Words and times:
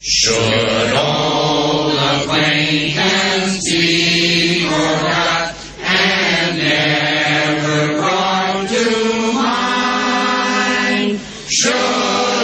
Should 0.00 0.94
old 0.94 1.92
acquaintance 1.92 3.64
be 3.64 4.68
forgot 4.70 5.56
and 5.82 6.56
never 6.56 7.98
brought 7.98 8.68
to 8.68 9.32
mind? 9.34 11.18
Should 11.48 11.74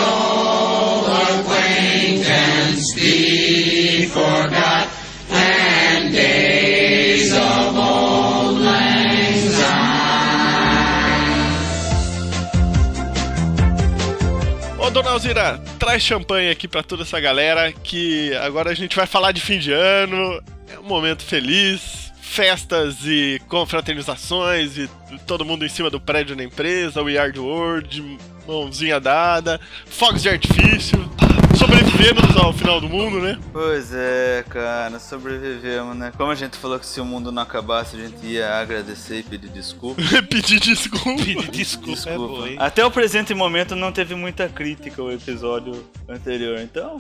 old 0.02 1.06
acquaintance 1.06 2.92
be 2.96 4.06
forgot 4.06 4.88
and 5.30 6.12
days 6.12 7.32
of 7.32 7.76
old 7.76 8.58
lang 8.58 9.48
syne? 9.54 10.74
Ô, 14.80 14.90
dona 14.90 15.10
Alzira, 15.10 15.63
traz 15.94 16.02
champanhe 16.02 16.50
aqui 16.50 16.66
pra 16.66 16.82
toda 16.82 17.04
essa 17.04 17.20
galera 17.20 17.72
que 17.72 18.34
agora 18.38 18.70
a 18.70 18.74
gente 18.74 18.96
vai 18.96 19.06
falar 19.06 19.30
de 19.30 19.40
fim 19.40 19.60
de 19.60 19.70
ano. 19.70 20.42
É 20.68 20.76
um 20.76 20.82
momento 20.82 21.22
feliz, 21.22 22.12
festas 22.20 22.96
e 23.04 23.40
confraternizações 23.48 24.76
e 24.76 24.90
todo 25.24 25.44
mundo 25.44 25.64
em 25.64 25.68
cima 25.68 25.90
do 25.90 26.00
prédio 26.00 26.34
da 26.34 26.42
empresa, 26.42 27.00
We 27.00 27.14
the 27.32 27.38
World, 27.38 28.18
mãozinha 28.44 28.98
dada, 28.98 29.60
fogos 29.86 30.22
de 30.22 30.30
artifício, 30.30 30.98
sobrevivemos 31.74 32.36
ao 32.36 32.52
final 32.52 32.80
do 32.80 32.88
mundo, 32.88 33.20
né? 33.20 33.38
Pois 33.52 33.92
é, 33.92 34.44
cara, 34.48 34.98
sobrevivemos, 34.98 35.96
né? 35.96 36.12
Como 36.16 36.30
a 36.30 36.34
gente 36.34 36.56
falou 36.56 36.78
que 36.78 36.86
se 36.86 37.00
o 37.00 37.04
mundo 37.04 37.32
não 37.32 37.42
acabasse, 37.42 37.96
a 37.96 37.98
gente 37.98 38.24
ia 38.24 38.54
agradecer 38.60 39.18
e 39.18 39.22
pedir 39.22 39.48
desculpa. 39.48 40.00
Pedir 40.30 40.60
desculpa. 40.60 41.22
Pedir 41.22 41.50
desculpa, 41.50 42.10
é 42.10 42.16
boa, 42.16 42.48
hein? 42.48 42.56
Até 42.58 42.84
o 42.84 42.90
presente 42.90 43.34
momento 43.34 43.74
não 43.74 43.90
teve 43.92 44.14
muita 44.14 44.48
crítica 44.48 45.02
o 45.02 45.10
episódio 45.10 45.84
anterior, 46.08 46.58
então. 46.60 46.98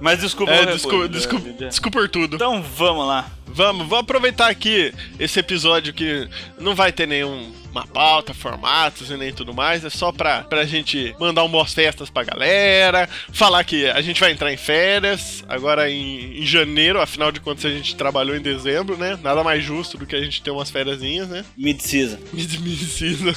Mas 0.00 0.20
desculpa, 0.20 0.52
É, 0.52 0.66
desculpa, 0.66 1.08
desculpa, 1.08 1.46
né? 1.48 1.68
desculpa 1.68 1.98
por 1.98 2.08
tudo. 2.08 2.36
Então 2.36 2.62
vamos 2.62 3.06
lá. 3.06 3.30
Vamos, 3.46 3.86
vamos 3.86 4.02
aproveitar 4.04 4.48
aqui 4.48 4.92
esse 5.18 5.38
episódio 5.38 5.92
que 5.92 6.28
não 6.58 6.74
vai 6.74 6.90
ter 6.90 7.06
nenhuma 7.06 7.86
pauta, 7.92 8.32
formatos 8.34 9.10
e 9.10 9.16
nem 9.16 9.32
tudo 9.32 9.52
mais. 9.54 9.84
É 9.84 9.90
só 9.90 10.10
pra, 10.10 10.42
pra 10.42 10.64
gente 10.64 11.14
mandar 11.20 11.44
um 11.44 11.48
boas 11.48 11.72
festas 11.72 12.08
pra 12.10 12.24
galera, 12.24 13.08
falar 13.32 13.62
que 13.64 13.86
a 13.86 14.00
gente 14.00 14.18
vai 14.20 14.32
entrar 14.32 14.52
em 14.52 14.56
férias 14.56 15.44
agora 15.48 15.88
em, 15.90 16.38
em 16.40 16.46
janeiro, 16.46 17.00
afinal 17.00 17.30
de 17.30 17.38
contas 17.40 17.64
a 17.66 17.70
gente 17.70 17.94
trabalhou 17.94 18.34
em 18.34 18.40
dezembro, 18.40 18.96
né? 18.96 19.18
Nada 19.22 19.44
mais 19.44 19.62
justo 19.62 19.98
do 19.98 20.06
que 20.06 20.16
a 20.16 20.20
gente 20.22 20.42
ter 20.42 20.50
umas 20.50 20.70
fériasinhas, 20.70 21.28
né? 21.28 21.44
Mid-season. 21.56 22.18
Medicina. 22.32 23.32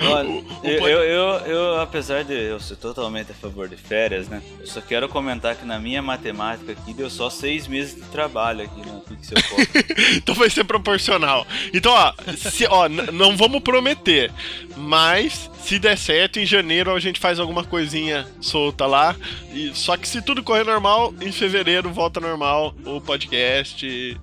Olha, 0.00 0.28
O- 0.28 0.38
o 0.38 0.66
eu, 0.66 0.78
pod- 0.78 0.90
eu, 0.90 1.02
eu, 1.02 1.28
eu, 1.46 1.80
apesar 1.80 2.24
de 2.24 2.32
eu 2.34 2.60
ser 2.60 2.76
totalmente 2.76 3.30
a 3.32 3.34
favor 3.34 3.68
de 3.68 3.76
férias, 3.76 4.28
né? 4.28 4.40
Eu 4.60 4.66
só 4.66 4.80
quero 4.80 5.08
comentar 5.08 5.54
que 5.56 5.66
na 5.66 5.78
minha 5.78 6.00
matemática 6.00 6.72
aqui 6.72 6.94
deu 6.94 7.10
só 7.10 7.28
seis 7.28 7.66
meses 7.66 7.94
de 7.94 8.02
trabalho 8.02 8.62
aqui 8.64 8.80
no 8.86 9.07
Pixel 9.08 9.38
Pop. 9.48 9.62
então 10.16 10.34
vai 10.34 10.50
ser 10.50 10.64
proporcional. 10.64 11.46
Então, 11.72 11.92
ó, 11.92 12.12
se, 12.36 12.66
ó 12.66 12.88
não 12.88 13.36
vamos 13.36 13.60
prometer, 13.60 14.30
mas 14.76 15.50
se 15.62 15.78
der 15.78 15.98
certo, 15.98 16.38
em 16.38 16.46
janeiro 16.46 16.94
a 16.94 17.00
gente 17.00 17.20
faz 17.20 17.38
alguma 17.38 17.64
coisinha 17.64 18.26
solta 18.40 18.86
lá. 18.86 19.16
E, 19.52 19.72
só 19.74 19.96
que 19.96 20.08
se 20.08 20.22
tudo 20.22 20.42
correr 20.42 20.64
normal, 20.64 21.12
em 21.20 21.32
fevereiro 21.32 21.90
volta 21.90 22.20
normal 22.20 22.74
o 22.84 23.00
podcast. 23.00 24.16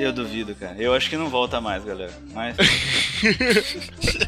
Eu 0.00 0.12
duvido, 0.14 0.54
cara. 0.54 0.76
Eu 0.78 0.94
acho 0.94 1.10
que 1.10 1.16
não 1.16 1.28
volta 1.28 1.60
mais, 1.60 1.84
galera. 1.84 2.12
Mas. 2.32 2.56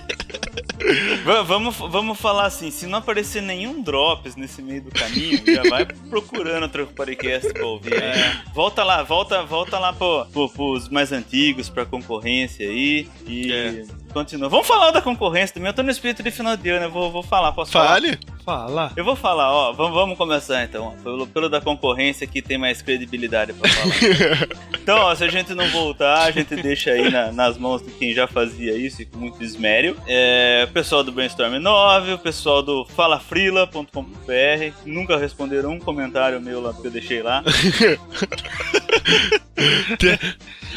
Va- 1.25 1.42
vamos, 1.42 1.77
vamos 1.77 2.19
falar 2.19 2.47
assim, 2.47 2.70
se 2.70 2.86
não 2.86 2.98
aparecer 2.98 3.41
nenhum 3.42 3.83
drops 3.83 4.36
nesse 4.36 4.61
meio 4.62 4.83
do 4.83 4.91
caminho, 4.91 5.42
já 5.47 5.62
vai 5.70 5.84
procurando 5.84 6.64
outro 6.64 6.86
podcast 6.88 7.52
pra 7.52 7.66
ouvir. 7.66 7.94
aí. 7.94 8.41
Volta 8.55 8.83
lá, 8.84 9.03
volta, 9.03 9.42
volta 9.42 9.78
lá 9.78 9.92
pro, 9.92 10.27
pro, 10.33 10.48
pros 10.48 10.88
mais 10.88 11.12
antigos, 11.12 11.69
pra 11.69 11.84
concorrência 11.84 12.69
aí. 12.69 13.08
E 13.27 13.53
É. 13.53 13.84
continua. 14.12 14.48
Vamos 14.48 14.66
falar 14.66 14.91
da 14.91 15.00
concorrência 15.03 15.54
também. 15.54 15.69
Eu 15.69 15.75
tô 15.75 15.82
no 15.82 15.91
espírito 15.91 16.22
de 16.22 16.31
final 16.31 16.56
de 16.56 16.69
ano, 16.70 16.87
eu 16.87 16.91
vou, 16.91 17.10
vou 17.10 17.22
falar, 17.22 17.53
posso 17.53 17.72
falar? 17.72 17.88
Fale. 17.88 18.19
Fala. 18.44 18.91
Eu 18.97 19.04
vou 19.04 19.14
falar, 19.14 19.53
ó, 19.53 19.72
vamos, 19.72 19.94
vamos 19.94 20.19
começar 20.19 20.64
então. 20.64 20.97
Pelo, 21.03 21.26
pelo 21.28 21.48
da 21.48 21.60
concorrência 21.60 22.26
que 22.26 22.42
tem 22.42 22.58
mais 22.58 22.82
credibilidade 22.82 23.53
pra 23.53 23.70
falar. 23.70 24.48
então, 24.82 24.98
ó, 24.98 25.14
se 25.14 25.22
a 25.22 25.28
gente 25.28 25.54
não 25.54 25.69
voltar, 25.69 26.22
a 26.25 26.30
gente 26.32 26.56
deixa 26.56 26.91
aí 26.91 27.08
na- 27.08 27.31
nas 27.31 27.56
mãos 27.56 27.82
de 27.82 27.92
quem 27.92 28.12
já 28.12 28.26
fazia 28.26 28.76
isso 28.76 29.00
e 29.02 29.06
com 29.06 29.19
muito 29.19 29.42
esmério. 29.44 29.97
É, 30.08 30.66
o 30.69 30.72
pessoal 30.72 31.04
do 31.04 31.12
Brainstorm 31.12 31.54
9, 31.60 32.14
o 32.14 32.19
pessoal 32.19 32.62
do 32.62 32.84
falafrila.com.br, 32.86 34.72
nunca 34.84 35.16
responderam 35.16 35.70
um 35.70 35.78
comentário 35.78 36.41
meu 36.41 36.60
lá 36.60 36.75
que 36.75 36.84
eu 36.86 36.91
deixei 36.91 37.22
lá. 37.22 37.44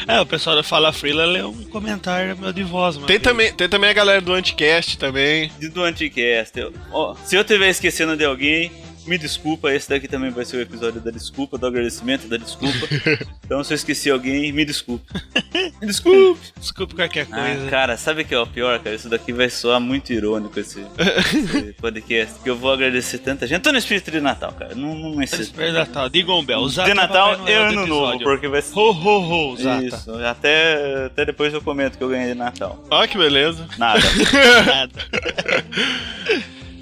É, 0.06 0.20
o 0.20 0.26
pessoal 0.26 0.54
da 0.54 0.62
Fala 0.62 0.92
Freela 0.92 1.24
leu 1.24 1.48
um 1.50 1.64
comentário 1.64 2.36
meu 2.36 2.52
de 2.52 2.62
voz, 2.62 2.94
mano. 2.96 3.06
Tem 3.08 3.18
também, 3.18 3.52
tem 3.52 3.68
também 3.68 3.90
a 3.90 3.92
galera 3.92 4.20
do 4.20 4.32
Anticast 4.32 4.96
também. 4.98 5.50
Do 5.72 5.82
Anticast. 5.82 6.56
Eu- 6.56 6.72
ó, 6.92 7.14
se 7.24 7.34
eu 7.34 7.42
estiver 7.56 7.70
esquecendo 7.70 8.16
de 8.16 8.24
alguém, 8.24 8.70
me 9.06 9.16
desculpa. 9.16 9.72
Esse 9.72 9.88
daqui 9.88 10.06
também 10.06 10.30
vai 10.30 10.44
ser 10.44 10.56
o 10.58 10.60
episódio 10.60 11.00
da 11.00 11.10
desculpa, 11.10 11.56
do 11.56 11.66
agradecimento, 11.66 12.28
da 12.28 12.36
desculpa. 12.36 12.86
então, 13.44 13.64
se 13.64 13.72
eu 13.72 13.76
esqueci 13.76 14.10
alguém, 14.10 14.52
me 14.52 14.64
desculpe. 14.64 15.04
me 15.80 15.86
desculpe. 15.86 16.40
Desculpa 16.58 16.94
qualquer 16.94 17.26
Ah, 17.30 17.36
coisa. 17.54 17.70
cara, 17.70 17.96
sabe 17.96 18.22
o 18.22 18.24
que 18.24 18.34
é 18.34 18.38
o 18.38 18.46
pior, 18.46 18.78
cara? 18.80 18.94
Isso 18.94 19.08
daqui 19.08 19.32
vai 19.32 19.48
soar 19.48 19.80
muito 19.80 20.12
irônico, 20.12 20.58
esse, 20.60 20.80
esse 21.32 21.72
podcast. 21.80 22.34
Que 22.42 22.50
eu 22.50 22.56
vou 22.56 22.72
agradecer 22.72 23.18
tanta 23.18 23.46
gente. 23.46 23.62
Tô 23.62 23.72
no 23.72 23.78
espírito 23.78 24.10
de 24.10 24.20
Natal, 24.20 24.52
cara. 24.52 24.74
Não, 24.74 24.94
não 24.94 25.16
necessito. 25.16 25.56
Feliz 25.56 25.72
Natal. 25.72 26.08
Digam 26.10 26.44
Bel. 26.44 26.58
Usar 26.58 26.84
De 26.84 26.92
Natal 26.92 27.48
e 27.48 27.52
Ano 27.52 27.86
Novo, 27.86 28.18
porque 28.18 28.48
vai 28.48 28.60
ser. 28.60 28.78
Ho, 28.78 28.90
ho, 28.90 29.52
ho, 29.52 29.56
Zata. 29.56 29.84
Isso, 29.84 30.12
até, 30.24 31.06
até 31.06 31.24
depois 31.24 31.54
eu 31.54 31.62
comento 31.62 31.96
que 31.96 32.04
eu 32.04 32.08
ganhei 32.10 32.32
de 32.32 32.38
Natal. 32.38 32.84
Ó, 32.90 33.06
que 33.06 33.16
beleza. 33.16 33.66
Nada. 33.78 34.00
Nada. 34.66 34.92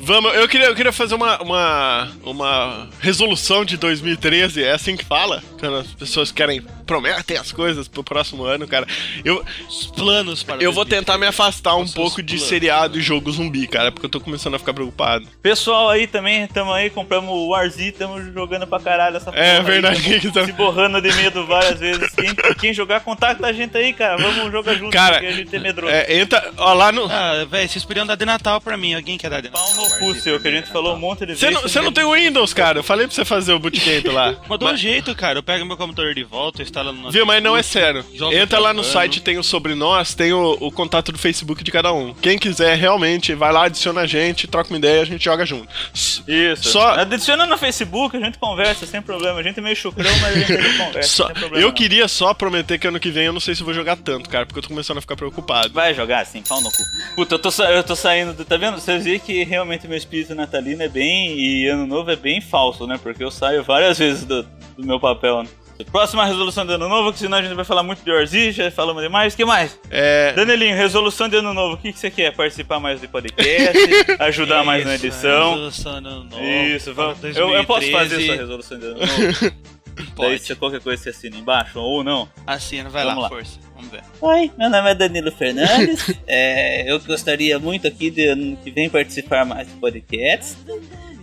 Vamos, 0.04 0.34
eu 0.34 0.46
queria, 0.46 0.66
eu 0.66 0.74
queria 0.74 0.92
fazer 0.92 1.14
uma, 1.14 1.40
uma, 1.40 2.12
uma 2.22 2.88
resolução 3.00 3.64
de 3.64 3.78
2013, 3.78 4.62
é 4.62 4.72
assim 4.72 4.98
que 4.98 5.04
fala? 5.04 5.42
Quando 5.58 5.76
as 5.76 5.86
pessoas 5.94 6.30
querem, 6.30 6.62
prometem 6.84 7.36
as 7.36 7.50
coisas 7.52 7.88
pro 7.88 8.04
próximo 8.04 8.44
ano, 8.44 8.66
cara. 8.68 8.86
Eu, 9.24 9.44
Os 9.68 9.86
planos 9.86 10.42
para 10.42 10.56
eu 10.62 10.72
vou 10.72 10.84
2013. 10.84 10.90
tentar 11.00 11.18
me 11.18 11.26
afastar 11.26 11.74
um 11.76 11.86
pouco 11.88 12.22
de 12.22 12.34
planos. 12.34 12.48
seriado 12.48 12.98
e 12.98 13.02
jogo 13.02 13.30
zumbi, 13.32 13.66
cara, 13.66 13.90
porque 13.90 14.06
eu 14.06 14.10
tô 14.10 14.20
começando 14.20 14.54
a 14.54 14.58
ficar 14.58 14.74
preocupado. 14.74 15.26
Pessoal 15.42 15.88
aí 15.90 16.06
também, 16.06 16.46
tamo 16.46 16.72
aí, 16.72 16.90
compramos 16.90 17.30
o 17.30 17.50
Warzy, 17.50 17.92
tamo 17.92 18.20
jogando 18.32 18.66
pra 18.66 18.78
caralho 18.80 19.16
essa 19.16 19.30
É 19.30 19.32
porra 19.32 19.58
aí, 19.58 19.62
verdade, 19.64 20.02
tamo 20.02 20.20
que 20.20 20.30
tá- 20.32 20.44
Se 20.46 20.52
borrando 20.52 21.00
de 21.00 21.12
medo 21.14 21.46
várias 21.46 21.78
vezes. 21.80 22.10
Quem, 22.14 22.34
quem 22.60 22.74
jogar, 22.74 23.00
contacta 23.00 23.46
a 23.46 23.52
gente 23.52 23.76
aí, 23.76 23.92
cara. 23.92 24.16
Vamos 24.16 24.52
jogar 24.52 24.74
junto, 24.74 24.90
Cara, 24.92 25.14
porque 25.14 25.26
a 25.26 25.32
gente 25.32 25.54
é 25.54 25.58
medroso. 25.58 25.92
É, 25.92 26.18
entra, 26.20 26.52
ó, 26.58 26.72
lá 26.74 26.92
no. 26.92 27.04
Ah, 27.10 27.44
velho, 27.48 27.68
vocês 27.68 27.84
podiam 27.84 28.06
dar 28.06 28.14
de 28.16 28.24
Natal 28.24 28.60
pra 28.60 28.76
mim. 28.76 28.94
Alguém 28.94 29.16
quer 29.18 29.30
dar 29.30 29.40
de 29.40 29.48
Natal? 29.50 29.64
Pau 29.74 29.88
no 29.88 29.98
cu 29.98 30.14
seu, 30.14 30.38
que 30.40 30.48
a 30.48 30.50
gente 30.50 30.70
falou 30.70 30.94
um 30.94 30.98
monte 30.98 31.24
de 31.26 31.34
Você 31.36 31.46
vezes. 31.46 31.54
não, 31.54 31.62
você 31.68 31.80
não 31.80 31.92
tem 31.92 32.04
Windows, 32.10 32.52
cara. 32.52 32.78
Eu 32.78 32.82
falei 32.82 33.06
pra 33.06 33.14
você 33.14 33.24
fazer 33.24 33.52
o 33.52 33.58
bootcamp 33.58 34.06
lá. 34.06 34.34
Mas 34.48 34.58
dá 34.58 34.66
um 34.66 34.76
jeito, 34.76 35.14
cara. 35.14 35.38
Eu 35.38 35.42
pego 35.42 35.64
meu 35.64 35.76
computador 35.76 36.14
de 36.14 36.22
volta, 36.24 36.62
no. 36.82 37.10
Viu, 37.10 37.24
mas 37.26 37.42
não 37.42 37.56
é 37.56 37.62
sério. 37.62 38.04
Entra 38.32 38.58
lá 38.58 38.72
no 38.72 38.82
site, 38.82 39.20
tem 39.20 39.38
o 39.38 39.42
sobre 39.42 39.74
nós, 39.74 40.14
tem 40.14 40.32
o, 40.32 40.56
o 40.60 40.70
contato 40.72 41.12
do 41.12 41.18
Facebook 41.18 41.62
de 41.62 41.70
cada 41.70 41.92
um. 41.92 42.12
Quem 42.14 42.38
quiser 42.38 42.76
realmente, 42.76 43.34
vai 43.34 43.52
lá, 43.52 43.64
adiciona 43.66 44.00
a 44.02 44.06
gente, 44.06 44.46
troca 44.46 44.70
uma 44.70 44.78
ideia, 44.78 45.02
a 45.02 45.04
gente 45.04 45.24
joga 45.24 45.44
junto. 45.46 45.68
Isso. 46.26 46.70
Só- 46.70 46.94
Adiciona 46.94 47.46
no 47.46 47.56
Facebook, 47.58 48.16
a 48.16 48.20
gente 48.20 48.38
conversa 48.38 48.86
sem 48.86 49.00
problema. 49.02 49.38
A 49.40 49.42
gente 49.42 49.58
é 49.58 49.62
meio 49.62 49.76
chucrão, 49.76 50.10
mas 50.20 50.36
a 50.36 50.38
gente 50.40 50.76
conversa 50.78 51.08
Só- 51.08 51.26
sem 51.26 51.34
problema. 51.34 51.58
eu 51.62 51.68
não. 51.68 51.74
queria 51.74 52.08
só 52.08 52.32
prometer 52.34 52.78
que 52.78 52.86
ano 52.86 52.98
que 52.98 53.10
vem 53.10 53.24
eu 53.26 53.32
não 53.32 53.40
sei 53.40 53.54
se 53.54 53.60
eu 53.60 53.64
vou 53.66 53.74
jogar 53.74 53.96
tanto, 53.96 54.28
cara, 54.30 54.46
porque 54.46 54.58
eu 54.58 54.62
tô 54.62 54.68
começando 54.68 54.98
a 54.98 55.00
ficar 55.00 55.16
preocupado. 55.16 55.72
Vai 55.72 55.92
jogar 55.94 56.20
assim, 56.20 56.42
pau 56.42 56.60
no 56.60 56.70
cu. 56.70 56.82
Puta, 57.16 57.34
eu 57.34 57.38
tô, 57.38 57.50
sa- 57.50 57.70
eu 57.70 57.82
tô 57.82 57.94
saindo. 57.94 58.32
do- 58.32 58.44
Tá 58.44 58.56
vendo? 58.56 58.78
Vocês 58.78 59.04
viram 59.04 59.18
que 59.20 59.42
realmente 59.44 59.86
meu 59.88 59.96
espírito 59.96 60.34
natalino 60.34 60.82
é 60.82 60.88
bem. 60.88 61.38
E 61.38 61.66
ano 61.68 61.86
novo 61.86 62.10
é 62.10 62.16
bem 62.16 62.40
falso, 62.40 62.86
né? 62.86 62.98
Porque 63.02 63.22
eu 63.24 63.30
saio 63.30 63.62
várias 63.64 63.98
vezes 63.98 64.24
do, 64.24 64.42
do 64.76 64.86
meu 64.86 64.98
papel, 65.00 65.42
né? 65.42 65.48
Próxima 65.90 66.24
resolução 66.26 66.66
de 66.66 66.72
ano 66.72 66.88
novo, 66.88 67.12
que 67.12 67.18
senão 67.20 67.38
a 67.38 67.42
gente 67.42 67.54
vai 67.54 67.64
falar 67.64 67.82
muito 67.82 68.02
de 68.04 68.10
Orzi, 68.10 68.50
já 68.52 68.70
falamos 68.70 69.02
demais. 69.02 69.32
O 69.32 69.36
que 69.36 69.44
mais? 69.44 69.78
É. 69.90 70.32
Danielinho, 70.32 70.76
resolução 70.76 71.28
de 71.28 71.36
ano 71.36 71.54
novo, 71.54 71.74
o 71.74 71.78
que, 71.78 71.92
que 71.92 71.98
você 71.98 72.10
quer? 72.10 72.32
Participar 72.34 72.80
mais 72.80 73.00
do 73.00 73.08
podcast? 73.08 73.78
ajudar 74.18 74.64
mais 74.64 74.84
na 74.84 74.96
Isso, 74.96 75.06
edição? 75.06 75.50
resolução 75.52 76.02
de 76.02 76.08
ano 76.08 76.24
novo, 76.24 76.42
Isso, 76.42 76.92
vamos. 76.94 77.22
Eu, 77.22 77.50
eu 77.50 77.64
posso 77.64 77.90
fazer 77.92 78.16
2013. 78.16 78.24
essa 78.30 78.40
resolução 78.40 78.78
de 78.78 78.86
ano 78.86 78.98
novo? 78.98 79.54
Daí, 79.94 80.06
Pode. 80.16 80.40
se 80.40 80.54
qualquer 80.56 80.80
coisa 80.80 81.00
você 81.00 81.10
assina 81.10 81.36
embaixo 81.36 81.78
ou 81.78 82.02
não. 82.02 82.28
Assina, 82.44 82.90
vai 82.90 83.04
Vamos 83.04 83.16
lá, 83.16 83.22
lá. 83.22 83.28
força. 83.28 83.60
Vamos 83.76 83.92
ver. 83.92 84.02
Oi, 84.20 84.50
meu 84.58 84.68
nome 84.68 84.90
é 84.90 84.94
Danilo 84.96 85.30
Fernandes. 85.30 86.12
É, 86.26 86.90
eu 86.90 86.98
gostaria 86.98 87.60
muito 87.60 87.86
aqui 87.86 88.10
de 88.10 88.26
ano 88.26 88.56
que 88.56 88.72
vem 88.72 88.90
participar 88.90 89.44
mais 89.44 89.68
do 89.68 89.78
podcast. 89.78 90.56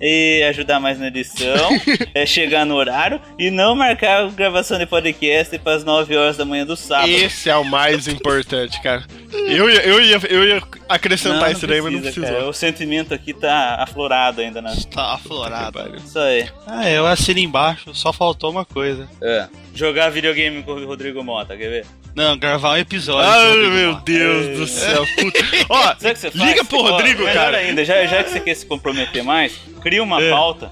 E 0.01 0.43
ajudar 0.49 0.79
mais 0.79 0.99
na 0.99 1.07
edição, 1.07 1.69
é 2.15 2.25
chegar 2.25 2.65
no 2.65 2.75
horário 2.75 3.21
e 3.37 3.51
não 3.51 3.75
marcar 3.75 4.23
a 4.23 4.27
gravação 4.29 4.79
de 4.79 4.85
podcast 4.85 5.57
para 5.59 5.75
as 5.75 5.83
9 5.83 6.15
horas 6.17 6.37
da 6.37 6.45
manhã 6.45 6.65
do 6.65 6.75
sábado. 6.75 7.09
Esse 7.09 7.49
é 7.49 7.55
o 7.55 7.63
mais 7.63 8.07
importante, 8.07 8.81
cara. 8.81 9.03
Eu 9.31 9.69
ia, 9.69 9.81
eu, 9.85 10.01
ia, 10.01 10.19
eu 10.29 10.43
ia 10.43 10.61
acrescentar 10.93 11.51
isso 11.51 11.65
daí, 11.67 11.81
mas 11.81 11.91
não 11.93 11.99
precisa, 12.01 12.21
precisou. 12.21 12.39
cara. 12.41 12.49
O 12.49 12.53
sentimento 12.53 13.13
aqui 13.13 13.33
tá 13.33 13.75
aflorado 13.79 14.41
ainda, 14.41 14.61
né? 14.61 14.75
Tá 14.93 15.13
aflorado. 15.15 15.95
Isso 15.97 16.19
aí. 16.19 16.49
Ah, 16.67 16.89
eu 16.89 17.05
assino 17.07 17.39
embaixo, 17.39 17.93
só 17.95 18.11
faltou 18.13 18.51
uma 18.51 18.65
coisa. 18.65 19.07
É. 19.21 19.47
Jogar 19.73 20.09
videogame 20.09 20.61
com 20.63 20.71
o 20.73 20.85
Rodrigo 20.85 21.23
Mota, 21.23 21.55
quer 21.57 21.69
ver? 21.69 21.85
Não, 22.13 22.37
gravar 22.37 22.71
um 22.73 22.77
episódio. 22.77 23.29
Ai, 23.29 23.55
meu 23.69 23.91
Mota. 23.93 24.03
Deus 24.05 24.57
do 24.59 24.67
céu. 24.67 25.05
Puta. 25.15 25.39
Ó, 25.69 25.81
Sabe 25.97 26.11
o 26.11 26.13
que 26.13 26.19
você 26.19 26.31
faz? 26.31 26.49
liga 26.49 26.65
pro 26.65 26.77
Ó, 26.79 26.89
Rodrigo, 26.91 27.19
melhor 27.23 27.33
cara. 27.33 27.57
ainda, 27.57 27.85
já, 27.85 28.05
já 28.05 28.23
que 28.23 28.31
você 28.31 28.39
quer 28.41 28.55
se 28.55 28.65
comprometer 28.65 29.23
mais, 29.23 29.53
cria 29.81 30.03
uma 30.03 30.21
É. 30.21 30.29
pauta, 30.29 30.71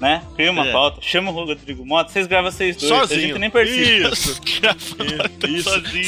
né? 0.00 0.22
Cria 0.36 0.50
uma 0.52 0.66
É. 0.66 0.72
pauta, 0.72 1.00
chama 1.02 1.30
o 1.30 1.34
Rodrigo 1.34 1.84
Mota, 1.84 2.10
vocês 2.12 2.26
gravam 2.26 2.50
vocês 2.50 2.76
dois, 2.76 2.92
a 2.92 2.96
Sozinho. 3.00 3.20
gente 3.20 3.38
nem 3.38 3.50
participa. 3.50 4.08
Isso. 4.10 4.40
Isso. 5.48 5.70
sozinho. 5.70 6.04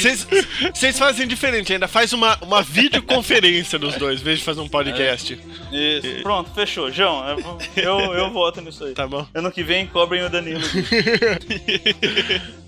Vocês- 0.75 0.99
fazem 0.99 1.27
diferente, 1.27 1.73
ainda 1.73 1.89
faz 1.89 2.13
uma, 2.13 2.37
uma 2.43 2.63
videoconferência 2.63 3.79
dos 3.79 3.97
dois, 3.97 4.21
em 4.21 4.25
vez 4.25 4.39
de 4.39 4.45
fazer 4.45 4.61
um 4.61 4.69
podcast. 4.69 5.39
Isso, 5.73 6.23
pronto, 6.23 6.51
fechou. 6.55 6.91
João, 6.91 7.27
eu, 7.29 7.59
eu, 7.77 8.15
eu 8.15 8.31
voto 8.31 8.61
nisso 8.61 8.85
aí. 8.85 8.93
Tá 8.93 9.07
bom? 9.07 9.27
Ano 9.35 9.51
que 9.51 9.63
vem, 9.63 9.87
cobrem 9.87 10.23
o 10.25 10.29
Danilo. 10.31 10.61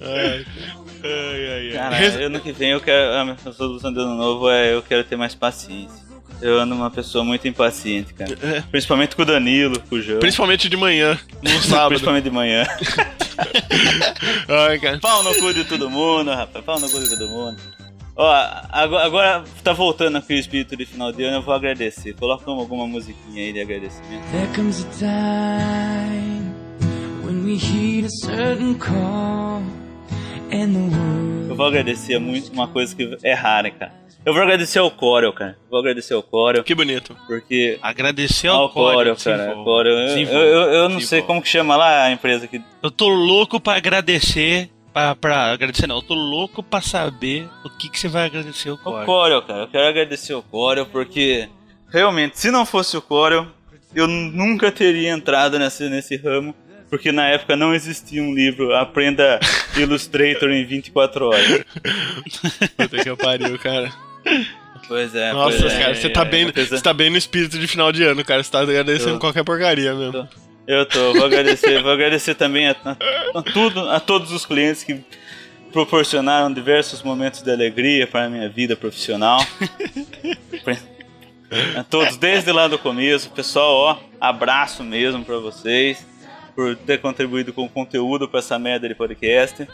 Ai, 0.01 0.45
ai, 1.05 1.69
ai. 1.69 1.73
Cara, 1.73 2.27
ano 2.27 2.41
que 2.41 2.53
vem 2.53 2.71
eu 2.71 2.81
quero. 2.81 3.13
A 3.15 3.25
minha 3.25 3.37
solução 3.53 3.93
de 3.93 3.99
ano 4.01 4.15
novo 4.15 4.49
é 4.51 4.73
eu 4.75 4.83
quero 4.83 5.03
ter 5.05 5.17
mais 5.17 5.35
paciência. 5.35 6.12
Eu 6.43 6.59
ando 6.59 6.75
uma 6.75 6.91
pessoa 6.91 7.25
muito 7.25 7.47
impaciente, 7.47 8.13
cara. 8.13 8.37
É. 8.43 8.61
Principalmente 8.63 9.15
com 9.15 9.23
o 9.23 9.25
Danilo, 9.25 9.81
com 9.89 9.95
o 9.95 10.03
João. 10.03 10.19
Principalmente 10.19 10.69
de 10.69 10.77
manhã, 10.77 11.19
no 11.41 11.51
sábado. 11.63 11.91
Principalmente 11.91 12.25
de 12.25 12.31
manhã. 12.31 12.67
Ai, 14.49 14.79
cara. 14.81 14.99
Pau 14.99 15.23
no 15.23 15.35
cu 15.37 15.55
de 15.55 15.65
todo 15.65 15.89
mundo, 15.89 16.31
rapaz. 16.33 16.65
Pau 16.65 16.81
no 16.81 16.91
cu 16.91 16.99
de 16.99 17.09
todo 17.09 17.29
mundo. 17.29 17.57
Ó, 18.15 18.31
agora, 18.71 19.07
agora 19.07 19.45
tá 19.65 19.73
voltando 19.73 20.19
aqui 20.19 20.35
o 20.35 20.39
espírito 20.39 20.77
de 20.77 20.85
final 20.85 21.13
de 21.13 21.25
ano, 21.25 21.39
eu 21.39 21.43
vou 21.43 21.55
agradecer. 21.55 22.13
Coloca 22.15 22.51
alguma 22.51 22.87
musiquinha 22.87 23.43
aí 23.43 23.53
de 23.53 23.61
agradecimento. 23.61 24.23
There 24.33 24.49
comes 24.55 24.85
a 24.85 24.89
time 24.99 26.53
when 27.25 27.45
we 27.45 27.57
heed 27.57 28.05
a 28.05 28.11
certain 28.11 28.75
call, 28.75 29.63
Eu 31.49 31.57
vou 31.57 31.67
agradecer 31.67 32.19
muito 32.19 32.53
uma 32.53 32.69
coisa 32.69 32.95
que 32.95 33.17
é 33.23 33.33
rara, 33.33 33.71
cara. 33.71 34.02
Eu 34.25 34.33
vou 34.33 34.43
agradecer 34.43 34.79
ao 34.79 34.91
Corel, 34.91 35.33
cara. 35.33 35.57
Vou 35.69 35.81
agradecer 35.81 36.15
ao 36.15 36.23
Corel, 36.23 36.63
Que 36.63 36.75
bonito. 36.75 37.17
porque. 37.27 37.79
Agradecer 37.83 38.47
ao 38.49 38.63
Ao 38.63 38.71
Corel, 38.71 39.17
Corel, 39.17 39.17
cara. 39.17 39.55
Corel. 39.65 39.93
Eu, 39.99 40.07
desenvolve, 40.07 40.47
eu, 40.47 40.61
eu 40.73 40.89
não 40.89 41.01
sei 41.01 41.23
como 41.23 41.43
que 41.43 41.49
chama 41.49 41.77
lá 41.77 42.05
a 42.05 42.11
empresa 42.13 42.47
que. 42.47 42.63
Eu 42.83 42.91
tô 42.91 43.09
louco 43.09 43.59
pra 43.61 43.75
agradecer. 43.77 44.71
Pra, 44.93 45.17
pra 45.17 45.53
agradecer, 45.53 45.87
não. 45.87 45.97
Eu 45.97 46.03
tô 46.03 46.15
louco 46.15 46.63
pra 46.63 46.81
saber 46.81 47.49
o 47.65 47.71
que, 47.71 47.89
que 47.89 47.99
você 47.99 48.09
vai 48.09 48.27
agradecer 48.27 48.69
ao 48.69 48.77
O 48.77 48.79
Corel. 48.79 49.07
Corel, 49.07 49.43
cara. 49.43 49.63
Eu 49.63 49.69
quero 49.69 49.89
agradecer 49.89 50.33
ao 50.35 50.43
Corel 50.43 50.87
porque. 50.87 51.49
Realmente, 51.91 52.39
se 52.39 52.51
não 52.51 52.65
fosse 52.65 52.97
o 52.97 53.03
Corel, 53.03 53.47
eu 53.95 54.07
nunca 54.07 54.71
teria 54.71 55.11
entrado 55.11 55.59
nesse, 55.59 55.89
nesse 55.89 56.17
ramo. 56.17 56.55
Porque 56.89 57.11
na 57.11 57.27
época 57.27 57.57
não 57.57 57.75
existia 57.75 58.23
um 58.23 58.35
livro 58.35 58.75
Aprenda 58.77 59.41
Illustrator 59.79 60.51
em 60.51 60.63
24 60.65 61.27
horas. 61.27 61.65
Puta 62.77 63.03
que 63.03 63.09
eu 63.09 63.17
pariu, 63.17 63.59
cara. 63.59 63.91
Pois 64.89 65.15
é, 65.15 65.33
Nossa, 65.33 65.59
pois 65.61 65.73
é. 65.73 65.79
cara, 65.79 65.95
você 65.95 66.11
tá, 66.11 66.23
É, 66.23 66.25
bem, 66.25 66.53
coisa- 66.53 66.77
você 66.77 66.83
tá 66.83 66.93
bem 66.93 67.11
no 67.11 67.17
espírito 67.17 67.59
de 67.59 67.67
final 67.69 67.93
de 67.93 68.03
ano, 68.05 68.25
cara. 68.25 68.43
Você 68.43 68.51
tá 68.51 68.61
agradecendo 68.61 69.15
Tô. 69.15 69.21
qualquer 69.21 69.45
porcaria 69.45 69.95
mesmo. 69.95 70.29
Eu 70.67 70.87
tô, 70.87 71.13
vou 71.15 71.25
agradecer, 71.25 71.83
vou 71.83 71.93
agradecer 71.93 72.35
também 72.35 72.69
a, 72.69 72.77
a- 72.85 72.97
a 73.39 73.43
tudo, 73.43 73.81
a 73.91 74.01
todos 74.01 74.33
os 74.33 74.45
clientes 74.47 74.85
que 74.85 75.01
proporcionaram 75.73 76.53
diversos 76.53 77.03
momentos 77.03 77.43
de 77.43 77.51
alegria 77.51 78.07
para 78.07 78.27
a 78.27 78.29
minha 78.29 78.49
vida 78.49 78.77
profissional. 78.77 79.41
a 81.77 81.83
todos, 81.85 82.17
desde 82.17 82.51
lá 82.53 82.69
do 82.69 82.79
começo, 82.79 83.31
pessoal, 83.31 83.75
ó, 83.75 83.99
abraço 84.21 84.83
mesmo 84.83 85.25
para 85.25 85.39
vocês 85.39 86.05
por 86.55 86.77
ter 86.77 86.99
contribuído 87.01 87.53
com 87.53 87.65
o 87.65 87.69
conteúdo 87.69 88.29
para 88.29 88.41
essa 88.41 88.59
merda 88.59 88.89
de 88.89 88.95
podcast. 88.95 89.67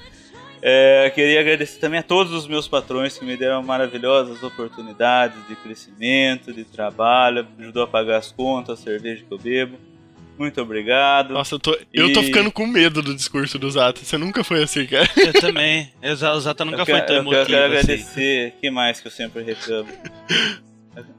É, 0.63 1.11
queria 1.15 1.41
agradecer 1.41 1.79
também 1.79 2.01
a 2.01 2.03
todos 2.03 2.33
os 2.33 2.47
meus 2.47 2.67
patrões 2.69 3.17
que 3.19 3.25
me 3.25 3.37
deram 3.37 3.63
maravilhosas 3.63 4.43
oportunidades 4.43 5.37
de 5.49 5.55
crescimento, 5.57 6.53
de 6.53 6.65
trabalho, 6.65 7.47
ajudou 7.59 7.83
a 7.85 7.87
pagar 7.87 8.17
as 8.19 8.33
contas, 8.33 8.81
a 8.81 8.83
cerveja 8.83 9.25
que 9.27 9.33
eu 9.33 9.39
bebo. 9.39 9.79
Muito 10.39 10.61
obrigado. 10.63 11.35
Nossa, 11.35 11.57
eu 11.57 11.59
tô, 11.59 11.77
eu 11.93 12.13
tô 12.13 12.21
E- 12.21 12.25
ficando 12.27 12.53
com 12.53 12.65
medo 12.67 13.03
do 13.03 13.13
discurso 13.15 13.59
do 13.59 13.69
Zata. 13.69 14.01
Você 14.05 14.17
nunca 14.17 14.45
foi 14.45 14.63
assim, 14.63 14.87
cara. 14.87 15.09
Eu 15.17 15.33
também. 15.33 15.93
O 16.01 16.15
Zata- 16.15 16.37
o 16.37 16.41
Zata 16.41 16.65
nunca 16.65 16.83
eu 16.83 16.87
foi 16.87 16.95
quero, 16.95 17.07
tão 17.07 17.17
emotivo 17.17 17.41
eu 17.41 17.47
quero 17.47 17.65
assim. 17.65 17.77
agradecer. 17.79 18.55
que 18.61 18.71
mais 18.71 19.01
que 19.01 19.09
eu 19.09 19.13
sempre 19.13 19.43
reclamo? 19.43 19.89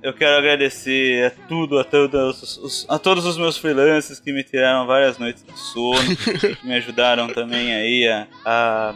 Eu 0.03 0.13
quero 0.13 0.37
agradecer 0.37 1.25
a 1.27 1.31
tudo, 1.47 1.79
a 1.79 1.83
todos, 1.85 2.57
os, 2.57 2.85
a 2.89 2.99
todos 2.99 3.25
os 3.25 3.37
meus 3.37 3.57
freelancers 3.57 4.19
que 4.19 4.31
me 4.33 4.43
tiraram 4.43 4.85
várias 4.85 5.17
noites 5.17 5.43
de 5.43 5.57
sono, 5.57 6.15
que 6.59 6.67
me 6.67 6.75
ajudaram 6.75 7.27
também 7.29 7.73
aí 7.73 8.05
a, 8.07 8.27
a 8.45 8.93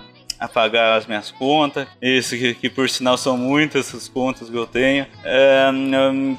pagar 0.48 0.98
as 0.98 1.06
minhas 1.06 1.32
contas. 1.32 1.88
Isso, 2.02 2.36
que, 2.38 2.54
que 2.54 2.70
por 2.70 2.90
sinal 2.90 3.18
são 3.18 3.38
muitas 3.38 3.94
as 3.94 4.08
contas 4.08 4.50
que 4.50 4.56
eu 4.56 4.66
tenho. 4.66 5.06
É, 5.24 5.70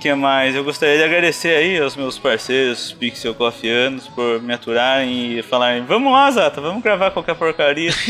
que 0.00 0.12
mais? 0.14 0.54
Eu 0.54 0.64
gostaria 0.64 0.96
de 0.98 1.04
agradecer 1.04 1.56
aí 1.56 1.78
aos 1.78 1.96
meus 1.96 2.18
parceiros 2.18 2.92
Pixel 2.92 3.34
Coffeanos 3.34 4.08
por 4.08 4.40
me 4.40 4.54
aturarem 4.54 5.38
e 5.38 5.42
falarem: 5.42 5.84
vamos 5.84 6.12
lá, 6.12 6.30
Zata, 6.30 6.60
vamos 6.60 6.82
gravar 6.82 7.10
qualquer 7.10 7.34
porcaria. 7.34 7.90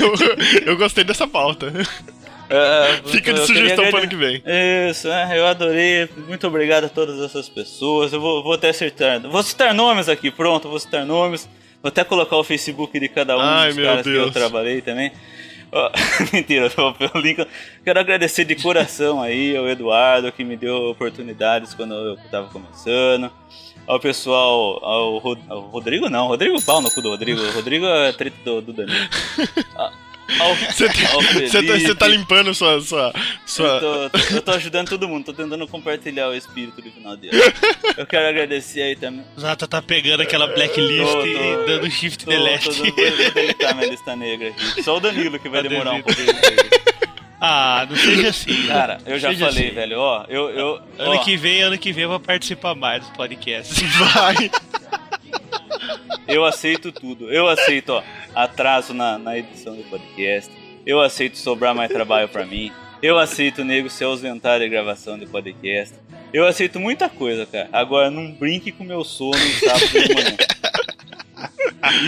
Eu, 0.00 0.72
eu 0.72 0.76
gostei 0.76 1.02
dessa 1.04 1.26
pauta. 1.26 1.72
É, 2.48 3.00
Fica 3.06 3.32
de 3.32 3.40
sugestão 3.46 3.84
agrade- 3.84 3.96
ano 3.96 4.08
que 4.08 4.16
vem. 4.16 4.42
Isso, 4.90 5.08
é, 5.08 5.38
eu 5.38 5.46
adorei. 5.46 6.08
Muito 6.28 6.46
obrigado 6.46 6.84
a 6.84 6.88
todas 6.88 7.20
essas 7.20 7.48
pessoas. 7.48 8.12
Eu 8.12 8.20
vou, 8.20 8.42
vou 8.42 8.52
até 8.52 8.68
acertar. 8.68 9.20
Vou 9.20 9.42
citar 9.42 9.72
nomes 9.74 10.08
aqui, 10.08 10.30
pronto, 10.30 10.68
vou 10.68 10.78
citar 10.78 11.04
nomes. 11.06 11.48
Vou 11.82 11.88
até 11.88 12.04
colocar 12.04 12.36
o 12.36 12.44
Facebook 12.44 12.98
de 13.00 13.08
cada 13.08 13.36
um 13.36 13.40
Ai, 13.40 13.72
dos 13.72 13.82
caras 13.84 14.02
que 14.02 14.08
eu 14.10 14.22
Deus. 14.22 14.32
trabalhei 14.32 14.80
também. 14.80 15.10
Ó, 15.72 15.90
Mentira, 16.32 16.70
pelo 16.70 17.20
link. 17.22 17.44
Quero 17.84 17.98
agradecer 17.98 18.44
de 18.44 18.54
coração 18.56 19.20
aí 19.22 19.56
ao 19.56 19.66
Eduardo 19.68 20.30
que 20.30 20.44
me 20.44 20.56
deu 20.56 20.90
oportunidades 20.90 21.74
quando 21.74 21.94
eu 21.94 22.16
tava 22.30 22.48
começando. 22.48 23.30
Ao 23.86 23.98
pessoal, 23.98 24.78
ao, 24.84 25.18
Ro- 25.18 25.38
ao 25.48 25.60
Rodrigo 25.62 26.08
não, 26.08 26.28
Rodrigo 26.28 26.62
pau 26.62 26.80
no 26.80 26.88
cu 26.90 27.02
do 27.02 27.08
Rodrigo. 27.10 27.40
O 27.40 27.50
Rodrigo 27.52 27.84
é 27.86 28.12
treta 28.12 28.36
do, 28.44 28.60
do 28.62 28.72
Danilo. 28.72 29.08
Você 30.28 30.88
tá, 31.62 31.88
tá- 31.88 31.94
tá 31.94 32.08
limpando 32.08 32.54
sua. 32.54 32.80
sua, 32.80 33.12
sua... 33.44 33.66
Eu 33.66 33.80
tô, 33.80 34.18
tô- 34.18 34.34
eu 34.36 34.42
tô 34.42 34.50
ajudando 34.52 34.88
todo 34.88 35.08
mundo, 35.08 35.24
tô 35.26 35.32
tentando 35.34 35.66
compartilhar 35.68 36.28
o 36.28 36.34
espírito 36.34 36.80
do 36.80 36.90
final 36.90 37.16
dele. 37.16 37.36
Eu 37.98 38.06
quero 38.06 38.26
agradecer 38.28 38.80
aí 38.82 38.96
também. 38.96 39.24
O 39.36 39.40
Zata 39.40 39.68
tá 39.68 39.82
pegando 39.82 40.22
aquela 40.22 40.46
blacklist 40.46 41.02
Tô, 41.02 41.18
tô. 41.20 41.26
e 41.26 41.66
dando 41.66 41.90
shift 41.90 42.24
Tô, 42.24 42.30
delete. 42.30 42.64
tô, 42.64 42.72
vou, 42.72 42.84
vou 42.94 43.30
deletar 43.32 43.74
minha 43.74 43.90
lista 43.90 44.16
negra 44.16 44.48
aqui. 44.48 44.82
Só 44.82 44.96
o 44.96 45.00
Danilo 45.00 45.38
que 45.38 45.48
vai 45.48 45.62
Tá 45.62 45.68
demorar 45.68 45.92
um 45.92 46.02
devendo. 46.02 46.34
pouquinho. 46.34 46.82
Ah, 47.44 47.86
não 47.90 47.96
seja 47.96 48.28
assim. 48.30 48.66
Cara, 48.68 48.98
eu 49.04 49.18
já 49.18 49.32
falei, 49.34 49.48
assim. 49.66 49.74
velho, 49.74 49.98
ó, 49.98 50.24
eu. 50.28 50.48
eu 50.50 50.74
Ano 50.98 51.14
ó, 51.14 51.18
que 51.24 51.36
vem, 51.36 51.60
ano 51.62 51.76
que 51.76 51.92
vem 51.92 52.04
eu 52.04 52.08
vou 52.10 52.20
participar 52.20 52.74
mais 52.74 53.02
dos 53.02 53.10
podcasts. 53.16 53.82
Vai. 53.98 54.50
Eu 56.28 56.44
aceito 56.44 56.92
tudo. 56.92 57.30
Eu 57.32 57.48
aceito, 57.48 57.90
ó, 57.92 58.02
atraso 58.34 58.94
na, 58.94 59.18
na 59.18 59.38
edição 59.38 59.76
do 59.76 59.82
podcast. 59.84 60.50
Eu 60.84 61.00
aceito 61.00 61.38
sobrar 61.38 61.74
mais 61.74 61.90
trabalho 61.90 62.28
pra 62.28 62.44
mim. 62.44 62.72
Eu 63.02 63.18
aceito 63.18 63.64
nego 63.64 63.90
se 63.90 64.04
ausentar 64.04 64.60
da 64.60 64.66
gravação 64.66 65.18
de 65.18 65.26
podcast. 65.26 65.94
Eu 66.32 66.46
aceito 66.46 66.80
muita 66.80 67.08
coisa, 67.08 67.44
cara. 67.44 67.68
Agora, 67.72 68.10
não 68.10 68.30
brinque 68.32 68.72
com 68.72 68.84
meu 68.84 69.04
sono 69.04 69.32
no 69.38 70.02
de 70.08 70.14
manhã. 70.14 70.36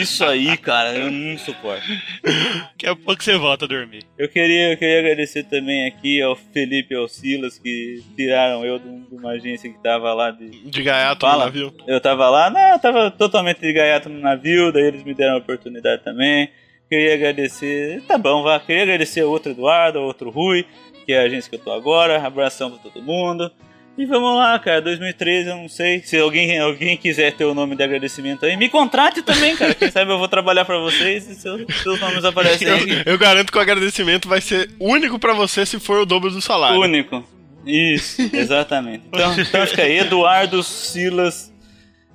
Isso 0.01 0.25
aí, 0.25 0.57
cara, 0.57 0.95
eu 0.97 1.11
não 1.11 1.37
suporto. 1.39 1.83
Daqui 2.23 2.87
a 2.87 2.95
pouco 2.95 3.23
você 3.23 3.37
volta 3.37 3.65
a 3.65 3.69
dormir. 3.69 4.05
Eu 4.19 4.29
queria, 4.29 4.73
eu 4.73 4.77
queria 4.77 5.01
agradecer 5.01 5.45
também 5.45 5.87
aqui 5.87 6.21
ao 6.23 6.37
Felipe 6.37 6.95
e 6.95 6.97
ao 6.97 7.09
Silas 7.09 7.59
que 7.59 8.03
tiraram 8.17 8.65
eu 8.65 8.79
de 8.79 8.87
um- 8.89 9.05
uma 9.13 9.31
agência 9.33 9.69
que 9.71 9.83
tava 9.83 10.13
lá 10.15 10.31
de, 10.31 10.49
De 10.71 10.83
gaiato 10.83 11.25
no 11.27 11.33
Fala. 11.33 11.45
navio. 11.47 11.73
Eu 11.87 12.01
tava 12.01 12.29
lá, 12.31 12.51
não, 12.51 12.73
eu 12.73 12.79
tava 12.79 13.11
totalmente 13.11 13.61
de 13.61 13.73
gaiato 13.73 14.09
no 14.09 14.21
navio, 14.21 14.73
daí 14.73 14.85
eles 14.85 15.03
me 15.03 15.15
deram 15.15 15.35
a 15.35 15.39
oportunidade 15.39 16.03
também. 16.05 16.49
Queria 16.89 17.15
agradecer, 17.15 18.03
tá 18.07 18.17
bom, 18.19 18.43
vá. 18.43 18.61
Queria 18.61 18.83
agradecer 18.83 19.23
ao 19.23 19.31
outro 19.31 19.53
Eduardo, 19.53 19.99
ao 19.99 20.05
outro 20.05 20.31
Rui, 20.31 20.65
que 21.07 21.13
é 21.13 21.19
a 21.21 21.23
agência 21.23 21.49
que 21.51 21.57
eu 21.57 21.61
tô 21.61 21.73
agora. 21.73 22.21
Abração 22.25 22.71
pra 22.71 22.79
todo 22.79 23.03
mundo. 23.03 23.51
E 23.97 24.05
vamos 24.07 24.37
lá, 24.37 24.59
cara, 24.59 24.83
2013 24.83 25.51
eu 25.51 25.57
não 25.57 25.69
sei. 25.69 26.01
Se 26.03 26.19
alguém, 26.19 26.59
alguém 26.59 26.97
quiser 26.97 27.33
ter 27.33 27.45
o 27.45 27.55
nome 27.55 27.77
de 27.77 27.83
agradecimento 27.85 28.45
aí, 28.45 28.57
me 28.57 28.69
contrate 28.69 29.23
também, 29.23 29.55
cara. 29.57 29.73
Quem 29.73 29.89
sabe 29.91 30.11
eu 30.11 30.19
vou 30.19 30.27
trabalhar 30.27 30.65
pra 30.65 30.79
vocês 30.79 31.29
e 31.31 31.35
seus, 31.37 31.63
seus 31.83 32.01
nomes 32.01 32.25
aparecem 32.25 32.69
aí. 32.69 32.91
Eu, 33.07 33.13
eu 33.13 33.19
garanto 33.19 33.53
que 33.53 33.59
o 33.59 33.61
agradecimento 33.61 34.29
vai 34.29 34.41
ser 34.41 34.69
único 34.81 35.17
pra 35.19 35.33
você 35.33 35.65
se 35.65 35.79
for 35.79 36.01
o 36.01 36.07
dobro 36.07 36.29
do 36.31 36.41
salário. 36.41 36.81
Único. 36.81 37.25
Isso, 37.65 38.21
exatamente. 38.33 39.05
Então, 39.07 39.41
então 39.41 39.67
fica 39.67 39.83
aí, 39.83 39.99
Eduardo 39.99 40.61
Silas. 40.63 41.53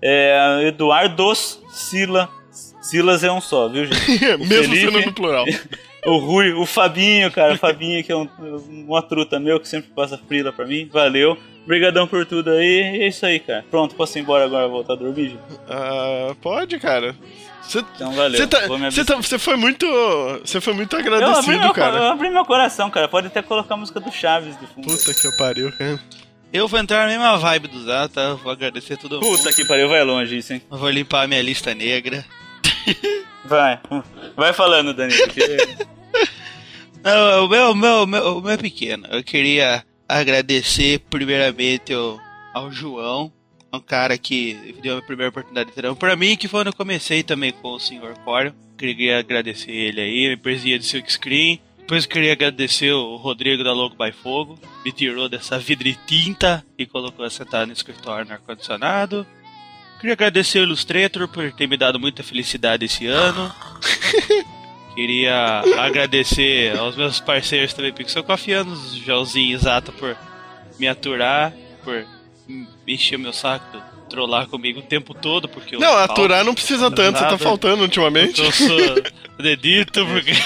É, 0.01 0.65
Eduardos 0.67 1.62
Sila. 1.71 2.29
Silas 2.81 3.24
é 3.24 3.31
um 3.31 3.39
só, 3.41 3.69
viu, 3.69 3.86
gente? 3.86 4.25
O 4.36 4.39
Mesmo 4.45 4.74
Felipe- 4.74 4.91
sendo 4.91 5.05
no 5.05 5.13
plural. 5.13 5.45
O 6.05 6.17
Rui, 6.17 6.53
o 6.53 6.65
Fabinho, 6.65 7.29
cara. 7.31 7.53
O 7.53 7.57
Fabinho, 7.57 8.03
que 8.03 8.12
é 8.12 8.15
um, 8.15 8.27
uma 8.88 9.01
truta 9.01 9.39
meu 9.39 9.59
que 9.59 9.67
sempre 9.67 9.89
passa 9.95 10.17
frila 10.17 10.51
pra 10.53 10.65
mim. 10.65 10.89
Valeu. 10.91 11.38
Obrigadão 11.70 12.08
por 12.08 12.26
tudo 12.26 12.50
aí. 12.50 12.98
E 12.98 13.04
é 13.04 13.08
isso 13.10 13.24
aí, 13.24 13.40
cara. 13.40 13.64
Pronto, 13.70 13.94
posso 13.94 14.18
ir 14.18 14.22
embora 14.22 14.44
agora 14.44 14.68
voltar 14.68 14.94
a 14.94 14.96
dormir? 14.96 15.38
Ah, 15.70 16.34
pode, 16.42 16.80
cara. 16.80 17.16
Você 17.62 17.86
Então 17.96 18.12
valeu. 18.12 18.40
você 18.92 19.06
tá- 19.06 19.16
tá- 19.22 19.38
foi 19.40 19.56
muito. 19.56 19.86
Você 20.44 20.60
foi 20.60 20.74
muito 20.74 20.96
eu 20.96 21.00
agradecido, 21.00 21.48
meu, 21.60 21.68
eu 21.68 21.72
cara. 21.74 22.10
abri 22.12 22.28
meu 22.32 22.44
coração, 22.44 22.90
cara. 22.90 23.08
Pode 23.08 23.28
até 23.28 23.44
colocar 23.44 23.76
a 23.76 23.78
música 23.78 24.00
do 24.00 24.12
Chaves 24.12 24.60
de 24.60 24.66
fundo. 24.66 24.88
Puta 24.88 25.14
que 25.14 25.28
eu 25.28 25.38
pariu, 25.38 25.72
cara. 25.74 26.00
Eu 26.52 26.68
vou 26.68 26.80
entrar 26.80 27.02
na 27.04 27.08
mesma 27.10 27.38
vibe 27.38 27.68
do 27.68 27.84
Zata, 27.84 28.20
eu 28.20 28.38
vou 28.38 28.52
agradecer 28.52 28.98
todo 28.98 29.22
mundo. 29.22 29.38
Puta 29.38 29.54
que 29.54 29.64
pariu, 29.64 29.88
vai 29.88 30.04
longe 30.04 30.40
isso, 30.40 30.52
hein? 30.52 30.64
Eu 30.72 30.78
vou 30.80 30.90
limpar 30.90 31.26
a 31.26 31.28
minha 31.28 31.44
lista 31.44 31.76
negra. 31.76 32.26
Vai. 33.46 33.80
Vai 34.36 34.54
falando, 34.54 34.92
Danilo. 34.92 35.28
que- 35.28 35.86
Não, 37.04 37.46
o 37.46 37.48
meu, 37.48 37.72
o 37.72 37.76
meu, 37.76 38.04
o 38.04 38.08
meu, 38.08 38.38
o 38.38 38.42
meu 38.42 38.52
é 38.54 38.58
pequeno. 38.58 39.06
Eu 39.12 39.24
queria 39.24 39.84
agradecer 40.10 41.00
primeiramente 41.10 41.94
ao, 41.94 42.20
ao 42.54 42.72
João, 42.72 43.32
um 43.72 43.80
cara 43.80 44.18
que 44.18 44.75
deu 44.82 44.98
a 44.98 45.01
primeira 45.01 45.30
oportunidade 45.30 45.70
de 45.70 45.75
trampo 45.75 46.00
pra 46.00 46.16
mim, 46.16 46.36
que 46.36 46.48
foi 46.48 46.62
quando 46.62 46.68
eu 46.68 46.74
comecei 46.74 47.22
também 47.22 47.51
com 47.51 47.70
o 47.70 47.80
Sr. 47.80 48.18
Cório. 48.25 48.54
Queria 48.75 49.20
agradecer 49.20 49.72
ele 49.72 50.01
aí, 50.01 50.22
minha 50.22 50.34
empresinha 50.34 50.80
de 50.80 50.86
Silk 50.86 51.12
Screen. 51.12 51.62
Depois 51.78 52.06
queria 52.06 52.34
agradecer 52.34 52.92
o 52.92 53.16
Rodrigo 53.16 53.63
da 53.63 53.74
Louco 53.74 53.96
by 53.96 54.12
Fogo, 54.12 54.60
me 54.86 54.92
tirou 54.92 55.28
dessa 55.28 55.58
vidre 55.58 55.98
tinta 56.06 56.63
e 56.78 56.86
colocou 56.86 57.28
sentado 57.30 57.68
no 57.68 57.74
escritório 57.74 58.25
no 58.25 58.34
ar-condicionado. 58.34 59.25
Queria 60.00 60.13
agradecer 60.13 60.60
o 60.60 60.63
Illustrator 60.63 61.28
por 61.28 61.51
ter 61.51 61.68
me 61.68 61.75
dado 61.75 62.00
muita 62.00 62.24
felicidade 62.24 62.86
esse 62.86 63.06
ano. 63.08 63.51
Queria 64.96 65.62
agradecer 65.79 66.77
aos 66.77 66.96
meus 66.96 67.19
parceiros 67.19 67.74
também, 67.74 67.93
Pixel 67.93 68.24
Cofianos, 68.24 68.96
Joãozinho 68.96 69.55
e 69.55 69.58
Zata 69.58 69.91
por 69.91 70.17
me 70.79 70.88
aturar, 70.88 71.53
por 71.84 72.05
encher 72.88 73.15
o 73.15 73.19
meu 73.19 73.34
saco, 73.34 73.81
trollar 74.10 74.48
comigo 74.48 74.79
o 74.79 74.84
tempo 74.84 75.13
todo, 75.13 75.48
porque 75.48 75.75
eu 75.75 75.79
Não, 75.79 75.93
aturar 75.98 76.43
não 76.43 76.53
precisa 76.53 76.89
tanto, 76.89 77.19
você 77.19 77.25
tá 77.25 77.38
faltando 77.38 77.84
ultimamente. 77.84 78.41
Eu 78.41 78.51
sou 78.51 78.77
dedito, 79.39 80.05
porque. 80.05 80.31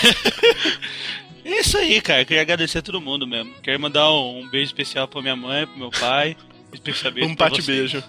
É 1.46 1.60
isso 1.60 1.78
aí, 1.78 2.00
cara. 2.00 2.24
Queria 2.24 2.42
agradecer 2.42 2.78
a 2.78 2.82
todo 2.82 3.02
mundo 3.02 3.28
mesmo. 3.28 3.54
Quero 3.62 3.78
mandar 3.78 4.10
um, 4.12 4.40
um 4.40 4.50
beijo 4.50 4.68
especial 4.68 5.10
pra 5.10 5.22
minha 5.22 5.36
mãe, 5.36 5.68
pro 5.68 5.78
meu 5.78 5.92
pai. 5.92 6.38
Especialmente 6.72 7.28
Um 7.28 7.36
bate-beijo. 7.36 8.02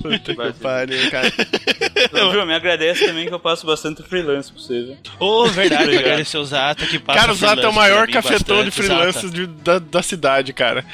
Puta 0.00 0.18
que 0.34 0.52
pariu, 0.60 1.10
cara. 1.10 1.30
Não, 2.12 2.30
viu? 2.30 2.46
Me 2.46 2.54
agradece 2.54 3.06
também 3.06 3.26
que 3.26 3.34
eu 3.34 3.40
passo 3.40 3.66
bastante 3.66 4.02
freelance 4.02 4.50
pra 4.52 4.60
você, 4.62 4.82
viu? 4.82 4.96
Ô, 5.18 5.46
verdade, 5.46 5.82
Obrigado. 5.84 6.04
agradecer 6.04 6.38
o 6.38 6.44
Zata 6.44 6.86
que 6.86 6.98
passa 6.98 7.18
Cara, 7.20 7.32
o 7.32 7.34
Zata 7.34 7.52
é 7.52 7.54
o 7.68 7.72
freelance 7.72 7.78
maior 7.78 8.08
cafetão 8.08 8.64
de 8.64 8.70
Zata, 8.70 9.28
de- 9.28 9.46
da, 9.46 9.78
da 9.78 10.02
cidade, 10.02 10.52
cara. 10.52 10.84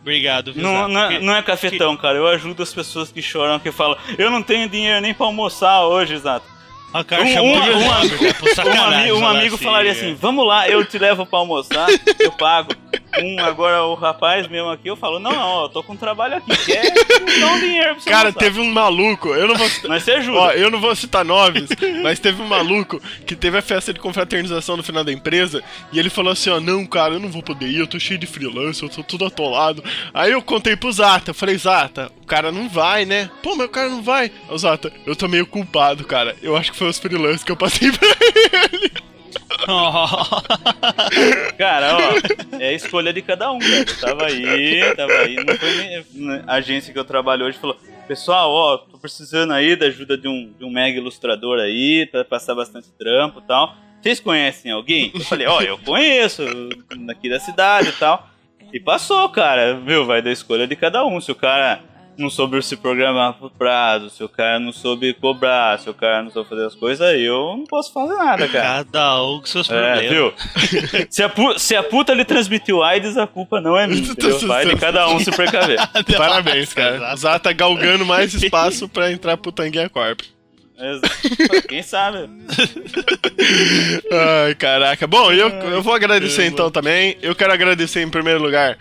Obrigado, 0.00 0.52
viu, 0.52 0.62
Não, 0.62 0.72
Zata? 0.72 0.88
não, 0.88 1.00
é- 1.10 1.20
não 1.20 1.36
é 1.36 1.42
cafetão, 1.42 1.96
cara. 1.96 2.16
Eu 2.18 2.26
ajudo 2.28 2.62
as 2.62 2.72
pessoas 2.72 3.12
que 3.12 3.20
choram, 3.22 3.58
que 3.60 3.70
falam, 3.70 3.96
eu 4.18 4.30
não 4.30 4.42
tenho 4.42 4.68
dinheiro 4.68 5.00
nem 5.00 5.12
pra 5.14 5.26
almoçar 5.26 5.84
hoje, 5.86 6.14
exato. 6.14 6.46
O 6.94 7.04
cara 7.04 7.22
Um, 7.24 7.32
chamou 7.32 7.56
um, 7.56 7.58
um, 7.58 7.88
um, 8.50 8.54
sacanagem, 8.54 9.00
ami- 9.00 9.12
um 9.12 9.18
falar 9.20 9.38
amigo 9.38 9.56
falaria 9.58 9.90
é. 9.90 9.92
assim, 9.92 10.14
vamos 10.14 10.46
lá, 10.46 10.68
eu 10.68 10.82
te 10.84 10.98
levo 10.98 11.26
pra 11.26 11.38
almoçar, 11.40 11.88
eu 12.18 12.32
pago. 12.32 12.70
Um, 13.18 13.38
agora 13.40 13.82
o 13.84 13.94
rapaz 13.94 14.46
mesmo 14.48 14.68
aqui, 14.70 14.88
eu 14.88 14.96
falo, 14.96 15.18
não, 15.18 15.30
não, 15.32 15.40
ó, 15.48 15.64
eu 15.64 15.68
tô 15.70 15.82
com 15.82 15.96
trabalho 15.96 16.36
aqui, 16.36 16.54
quer 16.66 16.92
dá 17.40 17.46
um 17.48 17.58
dinheiro 17.60 17.94
pra 17.94 18.00
você 18.02 18.10
Cara, 18.10 18.28
almoçar. 18.28 18.38
teve 18.38 18.60
um 18.60 18.70
maluco, 18.72 19.28
eu 19.28 19.48
não 19.48 19.54
vou 19.56 19.68
citar. 19.68 19.88
Mas 19.90 20.02
você 20.04 20.12
ajuda. 20.12 20.38
Ó, 20.38 20.50
eu 20.52 20.70
não 20.70 20.80
vou 20.80 20.94
citar 20.96 21.24
nomes, 21.24 21.68
mas 22.02 22.18
teve 22.18 22.40
um 22.42 22.46
maluco 22.46 23.00
que 23.26 23.34
teve 23.36 23.56
a 23.58 23.62
festa 23.62 23.92
de 23.92 24.00
confraternização 24.00 24.76
no 24.76 24.82
final 24.82 25.02
da 25.04 25.12
empresa 25.12 25.62
e 25.92 25.98
ele 25.98 26.08
falou 26.10 26.32
assim: 26.32 26.50
ó, 26.50 26.60
não, 26.60 26.84
cara, 26.86 27.14
eu 27.14 27.20
não 27.20 27.30
vou 27.30 27.42
poder 27.42 27.66
ir, 27.68 27.78
eu 27.78 27.86
tô 27.86 27.98
cheio 27.98 28.18
de 28.18 28.26
freelance, 28.26 28.82
eu 28.82 28.88
tô 28.88 29.02
tudo 29.02 29.24
atolado. 29.26 29.82
Aí 30.14 30.32
eu 30.32 30.42
contei 30.42 30.76
pro 30.76 30.90
Zata, 30.92 31.30
eu 31.30 31.34
falei, 31.34 31.56
Zata, 31.58 32.10
cara 32.26 32.52
não 32.52 32.68
vai, 32.68 33.04
né? 33.04 33.30
Pô, 33.42 33.54
o 33.54 33.68
cara 33.68 33.88
não 33.88 34.02
vai. 34.02 34.30
Ô, 34.48 34.58
Zata, 34.58 34.92
eu 35.06 35.14
tô 35.14 35.28
meio 35.28 35.46
culpado, 35.46 36.04
cara. 36.04 36.34
Eu 36.42 36.56
acho 36.56 36.72
que 36.72 36.78
foi 36.78 36.88
os 36.88 36.98
freelancers 36.98 37.44
que 37.44 37.52
eu 37.52 37.56
passei 37.56 37.90
pra 37.92 38.08
ele. 38.72 38.90
Cara, 41.56 41.96
ó, 41.96 42.58
é 42.58 42.68
a 42.68 42.72
escolha 42.72 43.12
de 43.12 43.22
cada 43.22 43.50
um, 43.50 43.58
cara. 43.58 43.78
Eu 43.78 44.00
tava 44.00 44.26
aí, 44.26 44.94
tava 44.94 45.12
aí, 45.12 45.36
não 45.36 45.56
foi 45.56 45.76
nem, 45.76 46.42
na 46.42 46.54
agência 46.54 46.92
que 46.92 46.98
eu 46.98 47.04
trabalho 47.04 47.46
hoje, 47.46 47.58
falou, 47.58 47.76
pessoal, 48.06 48.50
ó, 48.50 48.78
tô 48.78 48.98
precisando 48.98 49.52
aí 49.52 49.76
da 49.76 49.86
ajuda 49.86 50.16
de 50.16 50.28
um, 50.28 50.52
de 50.58 50.64
um 50.64 50.70
mega 50.70 50.98
ilustrador 50.98 51.58
aí, 51.58 52.06
pra 52.06 52.24
passar 52.24 52.54
bastante 52.54 52.88
trampo 52.98 53.40
e 53.40 53.42
tal. 53.42 53.74
Vocês 54.00 54.20
conhecem 54.20 54.70
alguém? 54.70 55.10
Eu 55.14 55.20
falei, 55.20 55.46
ó, 55.46 55.60
eu 55.60 55.78
conheço, 55.78 56.42
daqui 57.06 57.28
da 57.28 57.40
cidade 57.40 57.88
e 57.88 57.92
tal. 57.92 58.28
E 58.72 58.80
passou, 58.80 59.28
cara, 59.30 59.74
viu? 59.74 60.04
Vai 60.04 60.20
da 60.20 60.30
escolha 60.30 60.66
de 60.66 60.76
cada 60.76 61.04
um. 61.04 61.20
Se 61.20 61.32
o 61.32 61.34
cara 61.34 61.80
não 62.18 62.30
soube 62.30 62.60
se 62.62 62.76
programar 62.76 63.34
pro 63.34 63.50
prazo, 63.50 64.08
se 64.10 64.22
o 64.24 64.28
cara 64.28 64.58
não 64.58 64.72
soube 64.72 65.12
cobrar, 65.14 65.78
se 65.78 65.90
o 65.90 65.94
cara 65.94 66.22
não 66.22 66.30
soube 66.30 66.48
fazer 66.48 66.66
as 66.66 66.74
coisas, 66.74 67.20
eu 67.20 67.56
não 67.56 67.64
posso 67.64 67.92
fazer 67.92 68.14
nada, 68.14 68.48
cara. 68.48 68.84
Cada 68.84 69.22
um 69.22 69.40
com 69.40 69.46
seus 69.46 69.70
É, 69.70 69.72
problemas. 69.74 70.10
viu? 70.10 70.34
se, 71.10 71.22
a 71.22 71.32
se 71.58 71.76
a 71.76 71.82
puta 71.82 72.14
lhe 72.14 72.24
transmitiu 72.24 72.82
AIDS, 72.82 73.16
a 73.16 73.26
culpa 73.26 73.60
não 73.60 73.76
é 73.76 73.86
minha, 73.86 74.00
entendeu? 74.10 74.38
Vai 74.46 74.66
de 74.66 74.76
cada 74.76 75.08
um 75.08 75.18
se 75.18 75.30
precaver. 75.30 75.78
Parabéns, 76.16 76.72
cara. 76.72 77.12
O 77.12 77.16
Zata 77.16 77.52
galgando 77.52 78.04
mais 78.06 78.32
espaço 78.34 78.88
pra 78.88 79.12
entrar 79.12 79.36
pro 79.36 79.52
Tanguinha 79.52 79.88
Corp. 79.88 80.20
Exato. 80.78 81.68
Quem 81.68 81.82
sabe? 81.82 82.28
Ai, 84.12 84.54
caraca. 84.54 85.06
Bom, 85.06 85.32
eu, 85.32 85.48
eu 85.48 85.82
vou 85.82 85.94
agradecer 85.94 86.46
então 86.46 86.70
também. 86.70 87.16
Eu 87.22 87.34
quero 87.34 87.52
agradecer 87.52 88.02
em 88.02 88.10
primeiro 88.10 88.42
lugar 88.42 88.76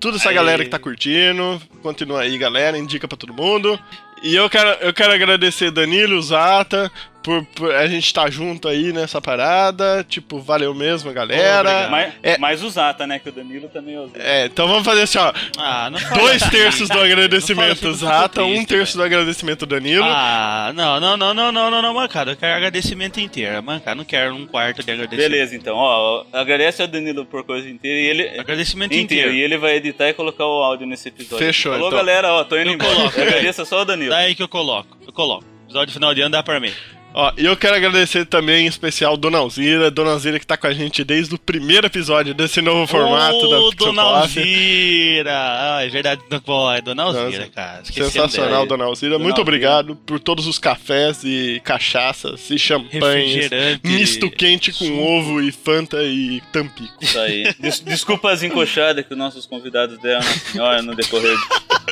toda 0.00 0.16
essa 0.16 0.32
galera 0.32 0.64
que 0.64 0.70
tá 0.70 0.78
curtindo. 0.78 1.60
Continua 1.82 2.20
aí, 2.22 2.36
galera. 2.38 2.78
Indica 2.78 3.08
pra 3.08 3.16
todo 3.16 3.32
mundo. 3.32 3.78
E 4.22 4.34
eu 4.34 4.48
quero, 4.48 4.70
eu 4.80 4.92
quero 4.92 5.12
agradecer 5.12 5.70
Danilo, 5.70 6.20
Zata, 6.22 6.90
por, 7.24 7.42
por 7.46 7.74
a 7.74 7.86
gente 7.86 8.04
estar 8.04 8.30
junto 8.30 8.68
aí 8.68 8.92
nessa 8.92 9.20
parada. 9.20 10.04
Tipo, 10.08 10.38
valeu 10.40 10.74
mesmo, 10.74 11.10
galera. 11.12 11.60
Obrigado. 11.70 11.90
Mais, 11.90 12.12
É. 12.22 12.38
mais 12.38 12.62
o 12.62 12.68
Zata, 12.68 13.06
né? 13.06 13.18
Que 13.18 13.30
o 13.30 13.32
Danilo 13.32 13.68
também 13.68 13.94
é 13.94 14.00
o 14.00 14.06
Zata. 14.06 14.18
É, 14.22 14.44
então 14.44 14.68
vamos 14.68 14.84
fazer 14.84 15.02
assim, 15.02 15.18
ó. 15.18 15.32
Ah, 15.58 15.90
Dois 16.14 16.42
assim, 16.42 16.50
terços 16.50 16.88
do 16.88 17.00
agradecimento 17.00 17.88
assim, 17.88 17.98
Zata, 18.04 18.42
fico 18.44 18.54
um 18.60 18.64
terço 18.64 18.96
do 18.98 19.02
agradecimento 19.02 19.64
Danilo. 19.64 20.04
Ah, 20.06 20.70
não, 20.74 21.00
não, 21.00 21.16
não, 21.16 21.32
não, 21.34 21.50
não, 21.50 21.70
não, 21.70 21.82
não, 21.82 21.94
mancada. 21.94 22.32
Eu 22.32 22.36
quero 22.36 22.54
agradecimento 22.56 23.18
inteiro. 23.18 23.62
Mancada, 23.62 23.94
não 23.96 24.04
quero 24.04 24.34
um 24.34 24.46
quarto 24.46 24.84
de 24.84 24.90
agradecimento. 24.92 25.30
Beleza, 25.30 25.56
então. 25.56 25.74
Ó, 25.76 26.24
agradece 26.32 26.82
ao 26.82 26.88
Danilo 26.88 27.24
por 27.24 27.42
coisa 27.44 27.68
inteira 27.68 27.98
e 27.98 28.04
ele. 28.06 28.40
Agradecimento 28.40 28.92
Inteiro. 28.92 29.30
inteiro. 29.30 29.34
E 29.34 29.42
ele 29.42 29.56
vai 29.56 29.76
editar 29.76 30.08
e 30.10 30.12
colocar 30.14 30.44
o 30.44 30.62
áudio 30.62 30.86
nesse 30.86 31.08
episódio. 31.08 31.38
Fechou, 31.44 31.72
Falou, 31.72 31.88
então. 31.88 31.98
galera, 31.98 32.32
ó, 32.34 32.44
tô 32.44 32.56
indo 32.58 32.68
Eu 32.70 32.74
embora. 32.74 33.06
Agradeça 33.08 33.64
só 33.64 33.80
o 33.80 33.84
Danilo. 33.86 34.10
Daí 34.10 34.34
que 34.34 34.42
eu 34.42 34.48
coloco. 34.48 34.96
Eu 35.06 35.12
coloco. 35.12 35.44
Episódio 35.64 35.94
final 35.94 36.14
de 36.14 36.20
ano 36.20 36.30
dá 36.32 36.42
pra 36.42 36.60
mim. 36.60 36.70
Ó, 37.16 37.32
e 37.38 37.44
eu 37.44 37.56
quero 37.56 37.76
agradecer 37.76 38.24
também 38.26 38.64
em 38.64 38.68
especial 38.68 39.16
Dona 39.16 39.38
Alzira, 39.38 39.88
Dona 39.88 40.10
Alzira 40.10 40.40
que 40.40 40.46
tá 40.46 40.56
com 40.56 40.66
a 40.66 40.74
gente 40.74 41.04
desde 41.04 41.32
o 41.34 41.38
primeiro 41.38 41.86
episódio 41.86 42.34
desse 42.34 42.60
novo 42.60 42.88
formato 42.88 43.48
da 43.48 43.60
Ô, 43.60 43.70
Pixel 43.70 43.86
Dona. 43.92 44.02
Alzira! 44.02 45.30
Ah, 45.32 45.78
é 45.84 45.88
verdade. 45.88 46.20
Pô, 46.44 46.72
é 46.72 46.80
Dona 46.82 47.04
Alzira, 47.04 47.24
Nossa, 47.38 47.46
cara. 47.50 47.82
Esqueci 47.84 48.10
Sensacional. 48.10 48.66
Dona 48.66 48.84
Alzira. 48.84 49.12
Dona 49.12 49.22
Muito 49.22 49.38
Alzira. 49.38 49.42
obrigado 49.42 49.94
por 49.94 50.18
todos 50.18 50.48
os 50.48 50.58
cafés 50.58 51.22
e 51.24 51.60
cachaças 51.64 52.50
e 52.50 52.58
champanhes, 52.58 53.48
misto 53.84 54.28
quente 54.28 54.72
com 54.72 54.84
suco. 54.84 54.98
ovo 55.00 55.40
e 55.40 55.52
Fanta 55.52 56.02
e 56.02 56.42
Tampico. 56.52 56.92
Isso 57.00 57.18
aí. 57.20 57.54
Des- 57.60 57.78
desculpa 57.80 58.32
as 58.32 58.42
encoxadas 58.42 59.06
que 59.06 59.12
os 59.12 59.18
nossos 59.18 59.46
convidados 59.46 59.98
deram 60.00 60.18
na 60.18 60.26
senhora 60.32 60.82
no 60.82 60.96
decorrer 60.96 61.36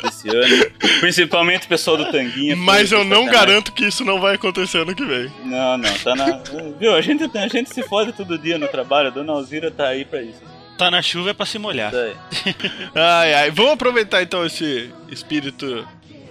desse 0.02 0.28
ano. 0.28 0.66
Principalmente 1.00 1.66
o 1.66 1.68
pessoal 1.68 1.96
do 1.96 2.10
Tanguinha. 2.10 2.56
Mas 2.56 2.90
eu 2.90 3.04
não 3.04 3.26
garanto 3.26 3.70
que 3.72 3.84
isso 3.86 4.04
não 4.04 4.20
vai 4.20 4.34
acontecer 4.34 4.78
ano 4.78 4.94
que 4.96 5.04
vem. 5.04 5.12
Não, 5.45 5.78
não, 5.78 5.92
tá 5.99 6.14
na. 6.14 6.40
Viu, 6.78 6.95
a 6.95 7.00
gente, 7.00 7.25
a 7.37 7.49
gente 7.49 7.73
se 7.73 7.83
fode 7.83 8.12
todo 8.12 8.38
dia 8.38 8.59
no 8.59 8.69
trabalho, 8.69 9.09
a 9.09 9.11
dona 9.11 9.33
Alzira 9.33 9.71
tá 9.71 9.88
aí 9.88 10.04
pra 10.04 10.23
isso. 10.23 10.40
Tá 10.78 10.90
na 10.90 11.02
chuva 11.02 11.31
é 11.31 11.33
pra 11.35 11.47
se 11.47 11.59
molhar. 11.59 11.92
Isso 11.92 12.00
aí. 12.00 12.54
Ai, 12.95 13.35
ai. 13.35 13.50
Vamos 13.50 13.73
aproveitar 13.73 14.23
então 14.23 14.45
esse 14.45 14.90
espírito 15.11 15.87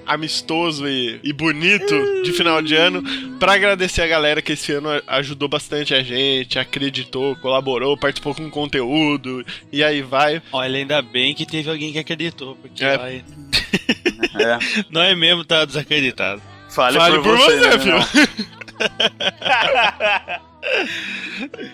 amistoso 0.06 0.88
e, 0.88 1.20
e 1.24 1.32
bonito 1.32 1.96
de 2.24 2.34
final 2.34 2.62
de 2.62 2.76
ano 2.76 3.02
pra 3.40 3.54
agradecer 3.54 4.02
a 4.02 4.08
galera 4.08 4.42
que 4.42 4.54
esse 4.54 4.72
ano 4.74 4.90
ajudou 5.08 5.48
bastante 5.48 5.94
a 5.94 6.02
gente, 6.04 6.58
acreditou, 6.60 7.36
colaborou, 7.38 7.96
participou 7.96 8.34
com 8.36 8.50
conteúdo 8.50 9.46
e 9.72 9.84
aí 9.84 10.02
vai. 10.02 10.42
Olha, 10.52 10.80
ainda 10.80 11.02
bem 11.02 11.34
que 11.36 11.46
teve 11.46 11.70
alguém 11.70 11.94
que 11.94 12.00
acreditou, 12.00 12.56
porque 12.56 12.84
É. 12.84 12.98
vai- 12.98 13.24
É. 14.40 14.58
nós 14.90 15.18
mesmo 15.18 15.46
tá 15.46 15.64
desacreditado. 15.66 16.42
Fale, 16.70 16.98
Fale 16.98 17.20
por 17.20 17.38
você, 17.38 17.56
né, 17.60 17.80
filho. 17.80 18.48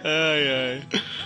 Ai, 0.03 0.47
ai. 0.49 0.81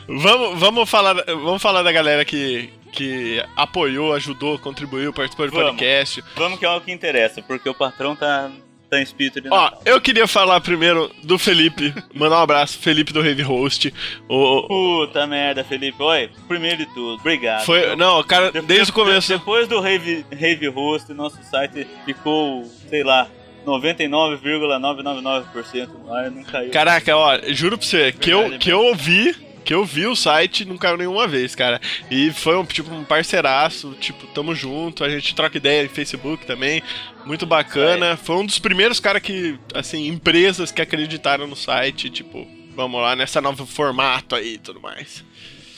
Vamos, 0.08 0.60
vamos, 0.60 0.90
falar, 0.90 1.16
vamos 1.28 1.62
falar 1.62 1.84
da 1.84 1.92
galera 1.92 2.26
que, 2.26 2.70
que 2.92 3.44
apoiou, 3.56 4.14
ajudou, 4.14 4.58
contribuiu, 4.60 5.14
participou 5.14 5.46
do 5.48 5.52
podcast. 5.54 6.24
Vamos 6.36 6.60
que 6.60 6.66
é 6.66 6.70
o 6.70 6.82
que 6.82 6.92
interessa, 6.92 7.42
porque 7.42 7.70
o 7.70 7.74
patrão 7.74 8.16
tá, 8.16 8.50
tá 8.90 9.00
em 9.00 9.04
espírito 9.04 9.40
de 9.40 9.50
Ó, 9.50 9.72
eu 9.86 10.02
queria 10.02 10.28
falar 10.28 10.60
primeiro 10.62 11.12
do 11.24 11.38
Felipe. 11.38 11.94
Mandar 12.14 12.40
um 12.40 12.44
abraço, 12.44 12.80
Felipe 12.80 13.14
do 13.14 13.22
Rave 13.22 13.44
Host. 13.44 13.94
O, 14.28 14.64
Puta 14.68 15.26
merda, 15.28 15.64
Felipe. 15.64 16.02
Oi, 16.02 16.30
primeiro 16.48 16.78
de 16.78 16.86
tudo, 16.88 17.20
obrigado. 17.20 17.64
foi, 17.66 17.96
não, 17.96 18.24
cara, 18.24 18.52
De- 18.52 18.62
desde 18.62 18.92
o 18.92 18.94
começo. 18.96 19.30
Depois 19.32 19.68
do 19.68 19.80
Rave, 19.80 20.26
Rave 20.32 20.68
Host, 20.68 21.14
nosso 21.14 21.42
site 21.44 21.88
ficou, 22.06 22.66
sei 22.90 23.04
lá, 23.04 23.28
99,999% 23.66 25.88
no 25.88 26.14
ar, 26.14 26.32
não 26.32 26.44
caiu. 26.44 26.72
Caraca, 26.72 27.16
ó, 27.16 27.40
juro 27.50 27.78
pra 27.78 27.88
você, 27.88 28.12
que 28.12 28.30
eu, 28.30 28.58
que 28.58 28.72
eu 28.72 28.82
ouvi, 28.82 29.36
que 29.64 29.74
eu 29.74 29.86
vi 29.86 30.08
o 30.08 30.16
site 30.16 30.66
não 30.66 30.78
caiu 30.78 30.98
nenhuma 30.98 31.28
vez, 31.28 31.56
cara. 31.56 31.80
E 32.10 32.32
foi 32.32 32.58
um 32.58 32.66
tipo 32.66 32.94
um 32.94 33.04
parceiraço, 33.04 33.96
tipo, 34.00 34.26
tamo 34.28 34.56
junto, 34.56 35.04
a 35.04 35.10
gente 35.10 35.36
troca 35.36 35.58
ideia 35.58 35.84
em 35.84 35.90
Facebook 35.90 36.46
também. 36.46 36.82
Muito 37.26 37.46
bacana. 37.46 38.18
Foi 38.18 38.38
um 38.38 38.46
dos 38.46 38.60
primeiros 38.60 39.00
cara 39.00 39.20
que, 39.20 39.58
assim, 39.74 40.08
empresas 40.08 40.72
que 40.72 40.82
acreditaram 40.82 41.48
no 41.48 41.56
site, 41.56 42.10
tipo, 42.10 42.48
vamos 42.76 43.02
lá, 43.02 43.16
nessa 43.16 43.42
novo 43.42 43.66
formato 43.66 44.36
aí 44.36 44.56
e 44.56 44.58
tudo 44.58 44.82
mais. 44.82 45.24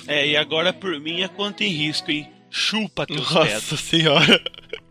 É, 0.08 0.28
e 0.28 0.38
agora 0.38 0.74
por 0.74 1.00
minha 1.00 1.30
conta 1.30 1.64
em 1.64 1.70
risco, 1.70 2.12
hein? 2.12 2.30
Chupa 2.50 3.06
teus 3.06 3.28
dedos. 3.28 3.54
Nossa 3.54 3.78
senhora. 3.78 4.42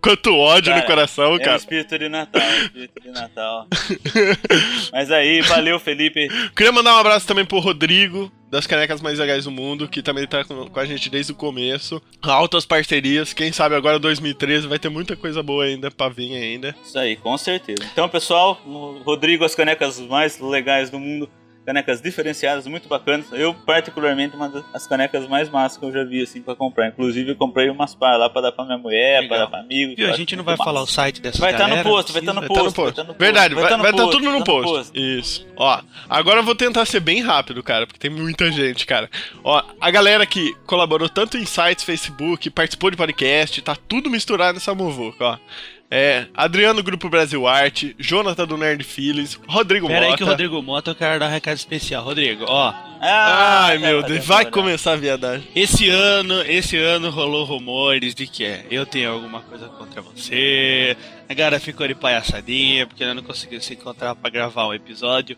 Quanto 0.02 0.36
ódio 0.36 0.70
no 0.74 0.80
Cara, 0.80 0.86
coração, 0.90 1.32
É 1.32 1.36
o 1.36 1.40
cara. 1.40 1.56
espírito 1.56 1.96
de 1.98 2.08
Natal, 2.08 2.42
é 2.42 2.54
o 2.54 2.62
espírito 2.64 3.00
de 3.00 3.10
Natal. 3.10 3.68
Mas 4.92 5.10
aí, 5.10 5.40
valeu, 5.42 5.78
Felipe. 5.78 6.28
Queria 6.56 6.72
mandar 6.72 6.94
um 6.96 6.98
abraço 6.98 7.26
também 7.26 7.44
pro 7.44 7.60
Rodrigo, 7.60 8.30
das 8.50 8.66
canecas 8.66 9.00
mais 9.00 9.18
legais 9.18 9.44
do 9.44 9.50
mundo, 9.50 9.86
que 9.88 10.02
também 10.02 10.26
tá 10.26 10.44
com, 10.44 10.68
com 10.68 10.80
a 10.80 10.84
gente 10.84 11.08
desde 11.08 11.32
o 11.32 11.36
começo. 11.36 12.02
Altas 12.20 12.66
parcerias, 12.66 13.32
quem 13.32 13.52
sabe 13.52 13.74
agora 13.74 13.98
2013 13.98 14.66
vai 14.66 14.78
ter 14.78 14.88
muita 14.88 15.16
coisa 15.16 15.42
boa 15.42 15.64
ainda 15.64 15.90
pra 15.90 16.08
vir 16.08 16.34
ainda. 16.34 16.74
Isso 16.84 16.98
aí, 16.98 17.14
com 17.16 17.38
certeza. 17.38 17.82
Então, 17.92 18.08
pessoal, 18.08 18.60
o 18.66 19.00
Rodrigo, 19.04 19.44
as 19.44 19.54
canecas 19.54 20.00
mais 20.00 20.38
legais 20.40 20.90
do 20.90 20.98
mundo. 20.98 21.30
Canecas 21.64 22.00
diferenciadas, 22.00 22.66
muito 22.66 22.88
bacanas. 22.88 23.26
Eu, 23.32 23.54
particularmente, 23.54 24.34
uma 24.34 24.48
das 24.48 24.86
canecas 24.86 25.28
mais 25.28 25.48
massas 25.48 25.78
que 25.78 25.84
eu 25.84 25.92
já 25.92 26.02
vi, 26.02 26.20
assim, 26.20 26.42
pra 26.42 26.56
comprar. 26.56 26.88
Inclusive, 26.88 27.30
eu 27.30 27.36
comprei 27.36 27.70
umas 27.70 27.94
par 27.94 28.16
lá 28.18 28.28
pra 28.28 28.42
dar 28.42 28.52
pra 28.52 28.64
minha 28.64 28.78
mulher, 28.78 29.20
Legal. 29.20 29.28
pra 29.28 29.38
dar 29.38 29.46
pra 29.50 29.60
amigo. 29.60 29.94
Viu, 29.96 30.10
a 30.12 30.16
gente 30.16 30.34
não 30.34 30.42
vai 30.42 30.56
falar 30.56 30.82
o 30.82 30.86
site 30.86 31.20
dessa 31.20 31.38
Vai 31.38 31.52
estar 31.52 31.68
galera. 31.68 31.84
no 31.84 31.90
post, 31.94 32.12
vai 32.12 32.20
estar 32.20 32.32
no 32.32 32.40
Vai 32.40 32.48
post. 32.48 32.62
tá 32.62 32.64
no 32.68 32.72
post. 32.74 32.96
vai 32.96 33.04
tá 33.06 33.12
no 33.12 33.18
Verdade, 33.18 33.54
vai 33.54 33.68
tá 33.68 33.76
vai 33.76 33.92
tá 33.92 34.06
tudo 34.08 34.30
no 34.30 34.38
tá 34.38 34.44
post. 34.44 34.90
Isso. 34.92 35.46
Ó, 35.56 35.80
agora 36.10 36.40
eu 36.40 36.44
vou 36.44 36.54
tentar 36.56 36.84
ser 36.84 36.98
bem 37.00 37.20
rápido, 37.22 37.62
cara, 37.62 37.86
porque 37.86 38.00
tem 38.00 38.10
muita 38.10 38.50
gente, 38.50 38.84
cara. 38.84 39.08
Ó, 39.44 39.62
a 39.80 39.90
galera 39.90 40.26
que 40.26 40.54
colaborou 40.66 41.08
tanto 41.08 41.38
em 41.38 41.44
sites, 41.44 41.84
Facebook, 41.84 42.50
participou 42.50 42.90
de 42.90 42.96
podcast, 42.96 43.62
tá 43.62 43.76
tudo 43.76 44.10
misturado 44.10 44.54
nessa 44.54 44.74
muvuca, 44.74 45.24
ó. 45.24 45.38
É, 45.94 46.26
Adriano 46.32 46.82
Grupo 46.82 47.10
Brasil 47.10 47.46
Arte, 47.46 47.94
Jonathan 47.98 48.46
do 48.46 48.56
Nerd 48.56 48.82
Feelings, 48.82 49.38
Rodrigo 49.46 49.86
Pera 49.88 50.00
aí 50.00 50.06
Mota. 50.06 50.16
que 50.16 50.24
o 50.24 50.26
Rodrigo 50.26 50.62
Mota 50.62 50.90
eu 50.92 50.94
quero 50.94 51.20
dar 51.20 51.26
um 51.26 51.30
recado 51.30 51.56
especial. 51.58 52.02
Rodrigo, 52.02 52.46
ó, 52.48 52.72
Ah, 52.98 53.64
Ai, 53.66 53.76
meu 53.78 54.00
tá, 54.00 54.08
Deus, 54.08 54.24
tá, 54.26 54.34
vai 54.34 54.44
tá, 54.46 54.50
começar 54.50 54.92
a 54.92 54.96
viadagem. 54.96 55.46
esse 55.54 55.90
ano, 55.90 56.40
esse 56.42 56.78
ano 56.78 57.10
rolou 57.10 57.44
rumores 57.44 58.14
de 58.14 58.26
que 58.26 58.60
eu 58.70 58.86
tenho 58.86 59.12
alguma 59.12 59.40
coisa 59.42 59.68
contra 59.68 60.00
você. 60.00 60.96
A 61.28 61.34
galera 61.34 61.60
ficou 61.60 61.86
de 61.86 61.94
palhaçadinha 61.94 62.86
porque 62.86 63.04
ela 63.04 63.12
não 63.12 63.22
conseguiu 63.22 63.60
se 63.60 63.74
encontrar 63.74 64.14
pra 64.14 64.30
gravar 64.30 64.68
um 64.68 64.72
episódio. 64.72 65.36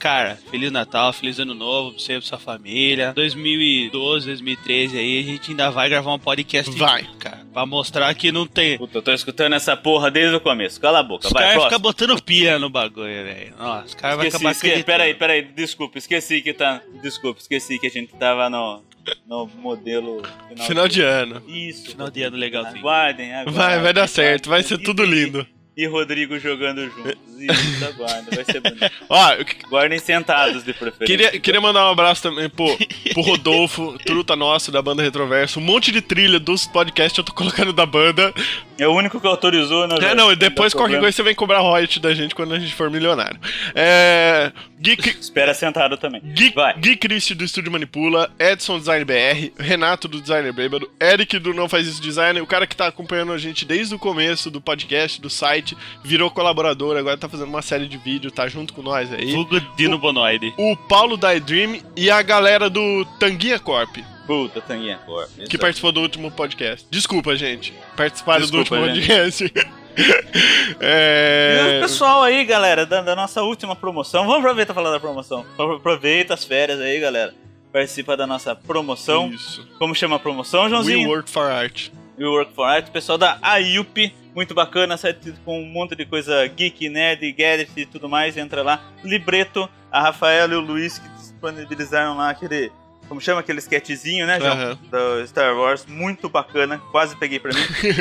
Cara, 0.00 0.36
Feliz 0.50 0.72
Natal, 0.72 1.12
Feliz 1.12 1.38
Ano 1.38 1.54
Novo 1.54 1.92
pra 1.92 2.00
você 2.00 2.14
e 2.14 2.18
pra 2.18 2.26
sua 2.28 2.38
família. 2.38 3.12
2012, 3.14 4.26
2013 4.26 4.98
aí, 4.98 5.20
a 5.20 5.22
gente 5.22 5.50
ainda 5.52 5.70
vai 5.70 5.88
gravar 5.88 6.12
um 6.12 6.18
podcast. 6.18 6.70
Vai. 6.76 7.06
Cara, 7.18 7.33
pra 7.54 7.64
mostrar 7.64 8.12
que 8.14 8.30
não 8.30 8.46
tem. 8.46 8.76
Puta, 8.76 8.98
eu 8.98 9.02
tô 9.02 9.12
escutando 9.12 9.54
essa 9.54 9.74
porra 9.76 10.10
desde 10.10 10.34
o 10.36 10.40
começo. 10.40 10.78
Cala 10.80 10.98
a 10.98 11.02
boca, 11.02 11.26
Os 11.28 11.32
vai, 11.32 11.44
caras 11.44 11.64
ficam 11.64 11.78
botando 11.78 12.22
pia 12.22 12.58
no 12.58 12.68
bagulho, 12.68 13.06
velho. 13.24 13.54
Nossa, 13.56 13.86
os 13.86 13.94
caras 13.94 14.16
vão 14.18 14.26
acabar 14.26 14.50
acreditando. 14.50 14.84
peraí, 14.84 15.14
peraí, 15.14 15.42
desculpa, 15.42 15.96
esqueci 15.96 16.42
que 16.42 16.52
tá. 16.52 16.82
Desculpa, 17.02 17.40
esqueci 17.40 17.78
que 17.78 17.86
a 17.86 17.90
gente 17.90 18.12
tava 18.16 18.50
no, 18.50 18.82
no 19.26 19.46
modelo 19.46 20.20
final, 20.48 20.66
Final 20.66 20.88
de 20.88 21.00
ano. 21.00 21.42
Isso. 21.48 21.90
Final 21.92 22.10
de 22.10 22.22
ano 22.22 22.36
legalzinho. 22.36 22.78
Aguardem, 22.78 23.32
aguardem. 23.32 23.54
Vai, 23.54 23.80
vai 23.80 23.92
dar 23.94 24.08
certo, 24.08 24.50
vai 24.50 24.62
ser 24.62 24.74
E- 24.74 24.82
tudo 24.82 25.04
e- 25.04 25.06
lindo. 25.06 25.46
E 25.76 25.86
Rodrigo 25.86 26.38
jogando 26.38 26.84
juntos. 26.88 27.16
Isso, 27.52 27.84
aguardem, 27.84 28.34
vai 28.34 28.44
ser 28.44 28.60
bonito. 28.60 28.90
Ó, 29.08 29.32
eu 29.32 29.44
Guardem 29.68 29.98
sentados 29.98 30.64
de 30.64 30.72
preferência. 30.72 31.06
queria, 31.06 31.40
queria 31.40 31.60
mandar 31.60 31.86
um 31.86 31.92
abraço 31.92 32.22
também 32.22 32.48
pro, 32.48 32.76
pro 33.12 33.22
Rodolfo, 33.22 33.98
truta 34.04 34.36
nosso 34.36 34.70
da 34.70 34.82
banda 34.82 35.02
Retroverso. 35.02 35.58
Um 35.58 35.62
monte 35.62 35.90
de 35.90 36.00
trilha 36.00 36.38
dos 36.38 36.66
podcasts 36.66 37.16
eu 37.16 37.24
tô 37.24 37.32
colocando 37.32 37.72
da 37.72 37.86
banda. 37.86 38.32
É 38.78 38.86
o 38.86 38.92
único 38.92 39.20
que 39.20 39.26
autorizou, 39.26 39.86
né? 39.86 39.96
É, 40.02 40.14
não, 40.14 40.32
e 40.32 40.36
depois 40.36 40.72
qualquer 40.72 40.94
problema. 40.94 41.02
coisa 41.02 41.16
você 41.16 41.22
vem 41.22 41.34
cobrar 41.34 41.60
royalty 41.60 42.00
da 42.00 42.14
gente 42.14 42.34
quando 42.34 42.54
a 42.54 42.58
gente 42.58 42.74
for 42.74 42.90
milionário. 42.90 43.38
É. 43.74 44.52
Geek. 44.80 45.08
Espera 45.18 45.54
sentado 45.54 45.96
também. 45.96 46.20
Gui, 46.20 46.50
Vai. 46.50 46.74
Gui 46.74 46.96
do 47.34 47.44
Estúdio 47.44 47.72
Manipula, 47.72 48.30
Edson 48.38 48.78
Design 48.78 49.04
BR, 49.04 49.52
Renato 49.58 50.06
do 50.06 50.20
Designer 50.20 50.52
Bêbado, 50.52 50.90
Eric 51.00 51.38
do 51.38 51.54
Não 51.54 51.68
Faz 51.68 51.86
Isso 51.86 52.02
Design, 52.02 52.40
o 52.40 52.46
cara 52.46 52.66
que 52.66 52.76
tá 52.76 52.88
acompanhando 52.88 53.32
a 53.32 53.38
gente 53.38 53.64
desde 53.64 53.94
o 53.94 53.98
começo 53.98 54.50
do 54.50 54.60
podcast, 54.60 55.20
do 55.20 55.30
site, 55.30 55.76
virou 56.02 56.30
colaborador, 56.30 56.96
agora 56.96 57.16
tá 57.16 57.28
fazendo 57.34 57.48
uma 57.48 57.62
série 57.62 57.86
de 57.86 57.98
vídeo, 57.98 58.30
tá 58.30 58.48
junto 58.48 58.72
com 58.72 58.82
nós 58.82 59.12
aí. 59.12 59.32
Vulgo 59.32 59.60
Dino 59.76 59.98
Bonoide. 59.98 60.54
O 60.56 60.76
Paulo 60.76 61.16
da 61.16 61.36
Dream 61.38 61.80
e 61.96 62.10
a 62.10 62.22
galera 62.22 62.70
do 62.70 63.04
Tanguinha 63.18 63.58
Corp, 63.58 63.96
Puta, 64.26 64.60
Tanguinha 64.60 64.98
Corp. 65.04 65.28
Isso 65.38 65.48
que 65.50 65.56
aí. 65.56 65.60
participou 65.60 65.92
do 65.92 66.00
último 66.00 66.30
podcast. 66.30 66.86
Desculpa, 66.90 67.36
gente. 67.36 67.74
Participaram 67.96 68.46
do 68.46 68.62
Desculpa, 68.62 68.76
último 68.76 69.02
gente. 69.02 69.50
podcast. 69.50 69.52
E 69.96 70.76
é... 70.80 71.78
o 71.78 71.82
pessoal 71.82 72.24
aí, 72.24 72.44
galera, 72.44 72.84
da, 72.84 73.00
da 73.00 73.14
nossa 73.14 73.42
última 73.42 73.76
promoção. 73.76 74.26
Vamos 74.26 74.40
aproveitar 74.40 74.72
e 74.72 74.74
falar 74.74 74.90
da 74.90 74.98
promoção. 74.98 75.46
Aproveita 75.56 76.34
as 76.34 76.44
férias 76.44 76.80
aí, 76.80 76.98
galera. 76.98 77.32
Participa 77.72 78.16
da 78.16 78.26
nossa 78.26 78.56
promoção. 78.56 79.30
Isso. 79.32 79.64
Como 79.78 79.94
chama 79.94 80.16
a 80.16 80.18
promoção, 80.18 80.64
We 80.64 80.70
Joãozinho? 80.70 81.08
Work 81.08 81.30
for 81.30 81.48
Art. 81.48 81.90
We 82.18 82.26
Work 82.26 82.54
for 82.54 82.64
Art. 82.66 82.90
Pessoal 82.90 83.18
da 83.18 83.38
AIUP. 83.42 84.14
Muito 84.34 84.52
bacana, 84.52 84.96
site 84.96 85.32
com 85.44 85.60
um 85.60 85.66
monte 85.66 85.94
de 85.94 86.04
coisa 86.04 86.44
geek, 86.48 86.88
nerd, 86.88 87.30
gadget 87.32 87.70
e 87.76 87.86
tudo 87.86 88.08
mais. 88.08 88.36
Entra 88.36 88.62
lá. 88.62 88.82
Libreto, 89.04 89.68
a 89.90 90.00
Rafaela 90.00 90.52
e 90.52 90.56
o 90.56 90.60
Luiz 90.60 90.98
que 90.98 91.08
disponibilizaram 91.10 92.16
lá 92.16 92.30
aquele. 92.30 92.72
Como 93.08 93.20
chama 93.20 93.40
aquele 93.40 93.58
sketchzinho, 93.58 94.26
né, 94.26 94.40
João? 94.40 94.52
Aham. 94.52 94.78
Do 94.90 95.26
Star 95.26 95.54
Wars, 95.54 95.84
muito 95.86 96.26
bacana, 96.28 96.80
quase 96.90 97.14
peguei 97.16 97.38
pra 97.38 97.52
mim. 97.52 97.60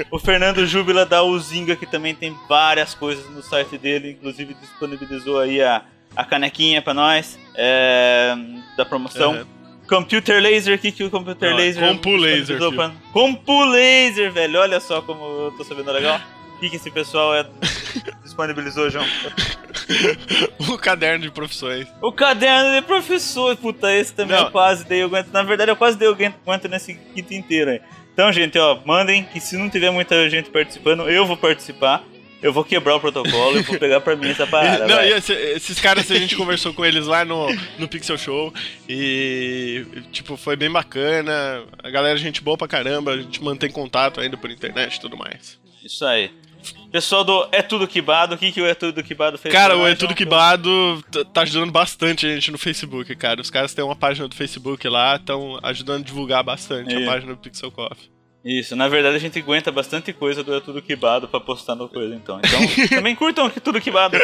o 0.10 0.18
Fernando 0.18 0.66
Júbila 0.66 1.06
da 1.06 1.22
Uzinga, 1.24 1.76
que 1.76 1.86
também 1.86 2.16
tem 2.16 2.34
várias 2.48 2.96
coisas 2.96 3.30
no 3.30 3.44
site 3.44 3.78
dele, 3.78 4.12
inclusive 4.12 4.54
disponibilizou 4.54 5.40
aí 5.40 5.62
a, 5.62 5.84
a 6.16 6.24
canequinha 6.24 6.82
pra 6.82 6.94
nós 6.94 7.38
é, 7.54 8.34
da 8.78 8.86
promoção. 8.86 9.34
Aham. 9.34 9.53
Computer 9.88 10.42
Laser, 10.42 10.76
o 10.76 10.80
que, 10.80 10.92
que 10.92 11.04
o 11.04 11.10
Computer 11.10 11.50
Não, 11.52 11.58
Laser 11.58 11.88
Compu 11.88 12.16
Laser, 12.16 12.58
pra- 12.74 12.92
Compu 13.12 13.64
Laser, 13.66 14.32
velho, 14.32 14.60
olha 14.60 14.80
só 14.80 15.02
como 15.02 15.24
eu 15.24 15.54
tô 15.58 15.64
sabendo 15.64 15.92
legal. 15.92 16.20
O 16.56 16.60
que, 16.60 16.70
que 16.70 16.76
esse 16.78 16.90
pessoal 16.90 17.36
é, 17.36 17.46
disponibilizou, 18.24 18.90
João? 18.90 19.06
o 20.70 20.78
caderno 20.78 21.26
de 21.26 21.32
profissões. 21.32 21.88
O 22.02 22.12
caderno 22.12 22.74
de 22.80 22.82
professor, 22.82 23.56
puta, 23.58 23.94
esse 23.94 24.14
também 24.14 24.38
Não. 24.38 24.46
eu 24.46 24.52
quase 24.52 24.86
dei 24.86 25.04
o 25.04 25.08
aguento. 25.08 25.28
Na 25.32 25.44
verdade, 25.44 25.72
eu 25.72 25.76
quase 25.76 25.98
dei 25.98 26.08
o 26.08 26.12
aguento 26.12 26.68
nesse 26.70 26.94
kit 26.94 27.36
inteiro 27.36 27.72
aí. 27.72 27.82
Então, 28.14 28.32
gente, 28.32 28.58
ó, 28.60 28.80
mandem 28.86 29.24
que 29.26 29.40
se 29.40 29.58
não 29.58 29.70
tiver 29.70 29.90
muita 29.92 30.30
gente 30.30 30.50
participando, 30.50 31.10
eu 31.10 31.26
vou 31.26 31.36
participar. 31.36 32.04
Eu 32.44 32.52
vou 32.54 32.64
quebrar 32.64 32.96
o 32.96 33.00
protocolo 33.00 33.58
e 33.58 33.62
vou 33.64 33.80
pegar 33.80 34.02
pra 34.02 34.16
mim 34.16 34.30
essa 34.30 34.46
parada. 34.46 34.86
Não, 34.86 35.02
e 35.02 35.12
esse- 35.14 35.34
esses 35.34 35.80
caras 35.80 36.12
a 36.12 36.16
gente 36.16 36.36
conversou 36.36 36.74
com 36.74 36.84
eles 36.86 37.08
lá 37.08 37.24
no, 37.24 37.48
no 37.80 37.88
Pixel 37.88 38.18
Show 38.18 38.54
e, 38.88 39.86
tipo, 40.12 40.36
foi 40.38 40.56
bem 40.56 40.70
bacana. 40.70 41.64
A 41.84 41.90
galera, 41.90 42.16
é 42.16 42.22
gente 42.22 42.42
boa 42.42 42.58
pra 42.58 42.68
caramba, 42.68 43.12
a 43.14 43.18
gente 43.18 43.42
mantém 43.44 43.72
contato 43.72 44.20
ainda 44.20 44.38
por 44.38 44.52
internet 44.52 44.96
e 44.96 45.00
tudo 45.02 45.18
mais. 45.18 45.58
Isso 45.84 46.06
aí. 46.06 46.30
Pessoal 46.92 47.24
do 47.26 47.50
É 47.52 47.62
Tudo 47.62 47.86
Quibado, 47.88 48.36
o 48.36 48.38
que, 48.38 48.52
que 48.52 48.62
o 48.62 48.66
É 48.66 48.74
Tudo 48.74 49.04
Quibado 49.04 49.38
fez? 49.38 49.52
Cara, 49.54 49.76
o 49.78 49.86
É 49.86 49.96
Tudo? 49.96 50.14
Quibado 50.16 51.04
tá 51.34 51.42
ajudando 51.42 51.72
bastante 51.72 52.26
a 52.26 52.34
gente 52.34 52.52
no 52.52 52.58
Facebook, 52.58 53.14
cara. 53.16 53.42
Os 53.42 53.50
caras 53.50 53.74
têm 53.74 53.84
uma 53.84 53.96
página 53.96 54.28
do 54.28 54.36
Facebook 54.36 54.88
lá, 54.88 55.16
estão 55.18 55.60
ajudando 55.64 56.02
a 56.02 56.06
divulgar 56.06 56.44
bastante 56.44 56.94
É. 56.94 57.04
a 57.04 57.06
página 57.06 57.34
do 57.34 57.38
Pixel 57.40 57.72
Coffee. 57.72 58.13
Isso, 58.44 58.76
na 58.76 58.88
verdade 58.90 59.16
a 59.16 59.20
gente 59.20 59.40
aguenta 59.40 59.72
bastante 59.72 60.12
coisa 60.12 60.44
do 60.44 60.54
É 60.54 60.60
Tudo 60.60 60.82
Quibado 60.82 61.28
pra 61.28 61.40
postar 61.40 61.76
no 61.76 61.88
coisa, 61.88 62.14
então. 62.14 62.40
Então, 62.44 62.88
também 62.98 63.16
curtam 63.16 63.50
Tudo 63.50 63.80
Quibado. 63.80 64.18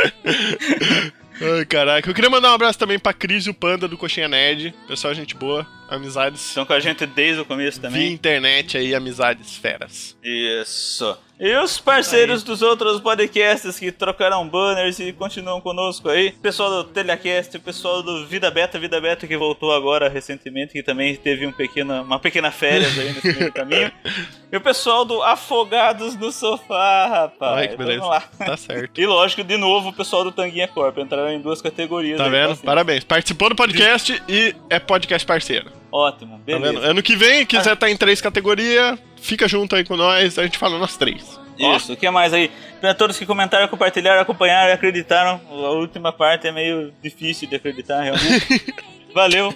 Ai, 1.41 1.65
caraca. 1.65 2.09
Eu 2.09 2.13
queria 2.13 2.29
mandar 2.29 2.51
um 2.51 2.55
abraço 2.55 2.77
também 2.77 2.99
pra 2.99 3.13
Cris 3.13 3.45
e 3.45 3.49
o 3.49 3.53
Panda 3.53 3.87
do 3.87 3.97
Coxinha 3.97 4.27
Nerd. 4.27 4.73
Pessoal, 4.87 5.13
gente 5.13 5.35
boa. 5.35 5.65
Amizades 5.89 6.45
Estão 6.45 6.65
com 6.65 6.73
a 6.73 6.79
gente 6.79 7.05
desde 7.05 7.41
o 7.41 7.45
começo 7.45 7.79
via 7.79 7.89
também. 7.89 8.11
internet 8.11 8.77
aí, 8.77 8.93
amizades 8.93 9.55
feras. 9.55 10.17
Isso. 10.21 11.17
E 11.39 11.55
os 11.55 11.79
parceiros 11.79 12.43
dos 12.43 12.61
outros 12.61 12.99
podcasts 12.99 13.79
que 13.79 13.93
trocaram 13.93 14.45
banners 14.45 14.99
e 14.99 15.13
continuam 15.13 15.61
conosco 15.61 16.09
aí. 16.09 16.31
Pessoal 16.33 16.69
do 16.69 16.83
Telecast, 16.83 17.55
o 17.55 17.61
pessoal 17.61 18.03
do 18.03 18.25
Vida 18.25 18.51
Beta, 18.51 18.77
Vida 18.77 18.99
Beta 18.99 19.25
que 19.25 19.37
voltou 19.37 19.73
agora 19.73 20.09
recentemente, 20.09 20.73
que 20.73 20.83
também 20.83 21.15
teve 21.15 21.47
um 21.47 21.53
pequeno, 21.53 22.01
uma 22.01 22.19
pequena 22.19 22.51
férias 22.51 22.99
aí 22.99 23.13
nesse 23.13 23.39
meio 23.39 23.53
caminho. 23.53 23.89
E 24.51 24.57
o 24.57 24.61
pessoal 24.61 25.05
do 25.05 25.21
Afogados 25.21 26.15
no 26.15 26.31
Sofá, 26.31 27.05
rapaz. 27.05 27.57
Ai, 27.59 27.67
que 27.67 27.77
beleza. 27.77 27.99
Vamos 27.99 28.15
lá. 28.15 28.21
Tá 28.47 28.57
certo. 28.57 28.97
E 28.99 29.05
lógico, 29.05 29.43
de 29.43 29.57
novo, 29.57 29.89
o 29.89 29.93
pessoal 29.93 30.23
do 30.23 30.31
Tanguinha 30.31 30.67
Corp 30.67 30.97
entraram 30.97 31.29
em 31.29 31.39
duas 31.39 31.61
categorias. 31.61 32.17
Tá 32.17 32.25
aí, 32.25 32.31
vendo? 32.31 32.53
assim. 32.53 32.65
Parabéns. 32.65 33.03
Participou 33.03 33.49
do 33.49 33.55
podcast 33.55 34.19
e 34.27 34.55
é 34.67 34.79
podcast 34.79 35.23
parceiro. 35.23 35.78
Ótimo, 35.91 36.37
Tá 36.37 36.43
beleza. 36.45 36.73
vendo? 36.73 36.83
Ano 36.85 37.01
que 37.03 37.15
vem, 37.15 37.45
quiser 37.45 37.73
estar 37.73 37.89
em 37.89 37.97
três 37.97 38.21
categorias, 38.21 38.97
fica 39.17 39.47
junto 39.47 39.75
aí 39.75 39.83
com 39.83 39.95
nós, 39.95 40.37
a 40.37 40.43
gente 40.43 40.57
fala 40.57 40.77
nas 40.79 40.95
três. 40.97 41.39
Isso, 41.57 41.91
o 41.93 41.97
que 41.97 42.09
mais 42.09 42.33
aí? 42.33 42.49
Pra 42.79 42.93
todos 42.93 43.17
que 43.17 43.25
comentaram, 43.25 43.67
compartilharam, 43.67 44.21
acompanharam 44.21 44.69
e 44.69 44.73
acreditaram. 44.73 45.41
A 45.49 45.71
última 45.71 46.13
parte 46.13 46.47
é 46.47 46.51
meio 46.51 46.93
difícil 47.03 47.49
de 47.49 47.55
acreditar, 47.55 48.01
realmente. 48.01 48.73
Valeu. 49.13 49.53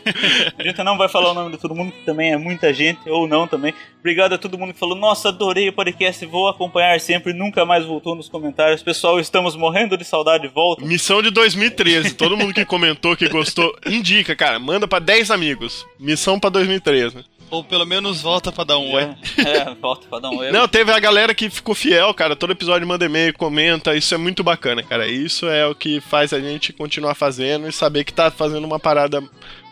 A 0.57 0.63
gente 0.63 0.83
não 0.83 0.97
vai 0.97 1.07
falar 1.07 1.31
o 1.31 1.33
nome 1.33 1.51
de 1.51 1.57
todo 1.57 1.75
mundo, 1.75 1.91
que 1.91 2.05
também 2.05 2.31
é 2.31 2.37
muita 2.37 2.73
gente, 2.73 3.09
ou 3.09 3.27
não 3.27 3.47
também. 3.47 3.73
Obrigado 3.99 4.33
a 4.33 4.37
todo 4.37 4.57
mundo 4.57 4.73
que 4.73 4.79
falou, 4.79 4.97
nossa, 4.97 5.29
adorei 5.29 5.69
o 5.69 5.73
podcast, 5.73 6.25
vou 6.25 6.47
acompanhar 6.47 6.99
sempre, 6.99 7.31
nunca 7.31 7.65
mais 7.65 7.85
voltou 7.85 8.15
nos 8.15 8.27
comentários. 8.27 8.83
Pessoal, 8.83 9.19
estamos 9.19 9.55
morrendo 9.55 9.97
de 9.97 10.03
saudade, 10.03 10.47
volta. 10.47 10.83
Missão 10.85 11.21
de 11.21 11.29
2013. 11.31 12.13
Todo 12.15 12.35
mundo 12.35 12.53
que 12.53 12.65
comentou, 12.65 13.15
que 13.15 13.29
gostou, 13.29 13.73
indica, 13.85 14.35
cara. 14.35 14.59
Manda 14.59 14.87
pra 14.87 14.99
10 14.99 15.31
amigos. 15.31 15.85
Missão 15.99 16.39
pra 16.39 16.49
2013. 16.49 17.23
Ou 17.53 17.63
pelo 17.63 17.85
menos 17.85 18.19
volta 18.19 18.51
pra 18.51 18.63
dar 18.63 18.79
um 18.79 18.91
oi. 18.93 19.03
É, 19.03 19.57
é, 19.57 19.75
volta 19.79 20.07
pra 20.09 20.17
dar 20.17 20.31
um 20.31 20.37
oi. 20.37 20.51
Não, 20.51 20.67
teve 20.67 20.91
a 20.91 20.99
galera 20.99 21.35
que 21.35 21.51
ficou 21.51 21.75
fiel, 21.75 22.11
cara. 22.15 22.35
Todo 22.35 22.51
episódio 22.51 22.87
manda 22.87 23.05
e-mail, 23.05 23.31
comenta. 23.37 23.95
Isso 23.95 24.15
é 24.15 24.17
muito 24.17 24.43
bacana, 24.43 24.81
cara. 24.81 25.07
Isso 25.07 25.45
é 25.47 25.63
o 25.67 25.75
que 25.75 26.01
faz 26.01 26.33
a 26.33 26.39
gente 26.39 26.73
continuar 26.73 27.13
fazendo 27.13 27.67
e 27.67 27.71
saber 27.71 28.05
que 28.05 28.11
tá 28.13 28.31
fazendo 28.31 28.65
uma 28.65 28.79
parada 28.79 29.21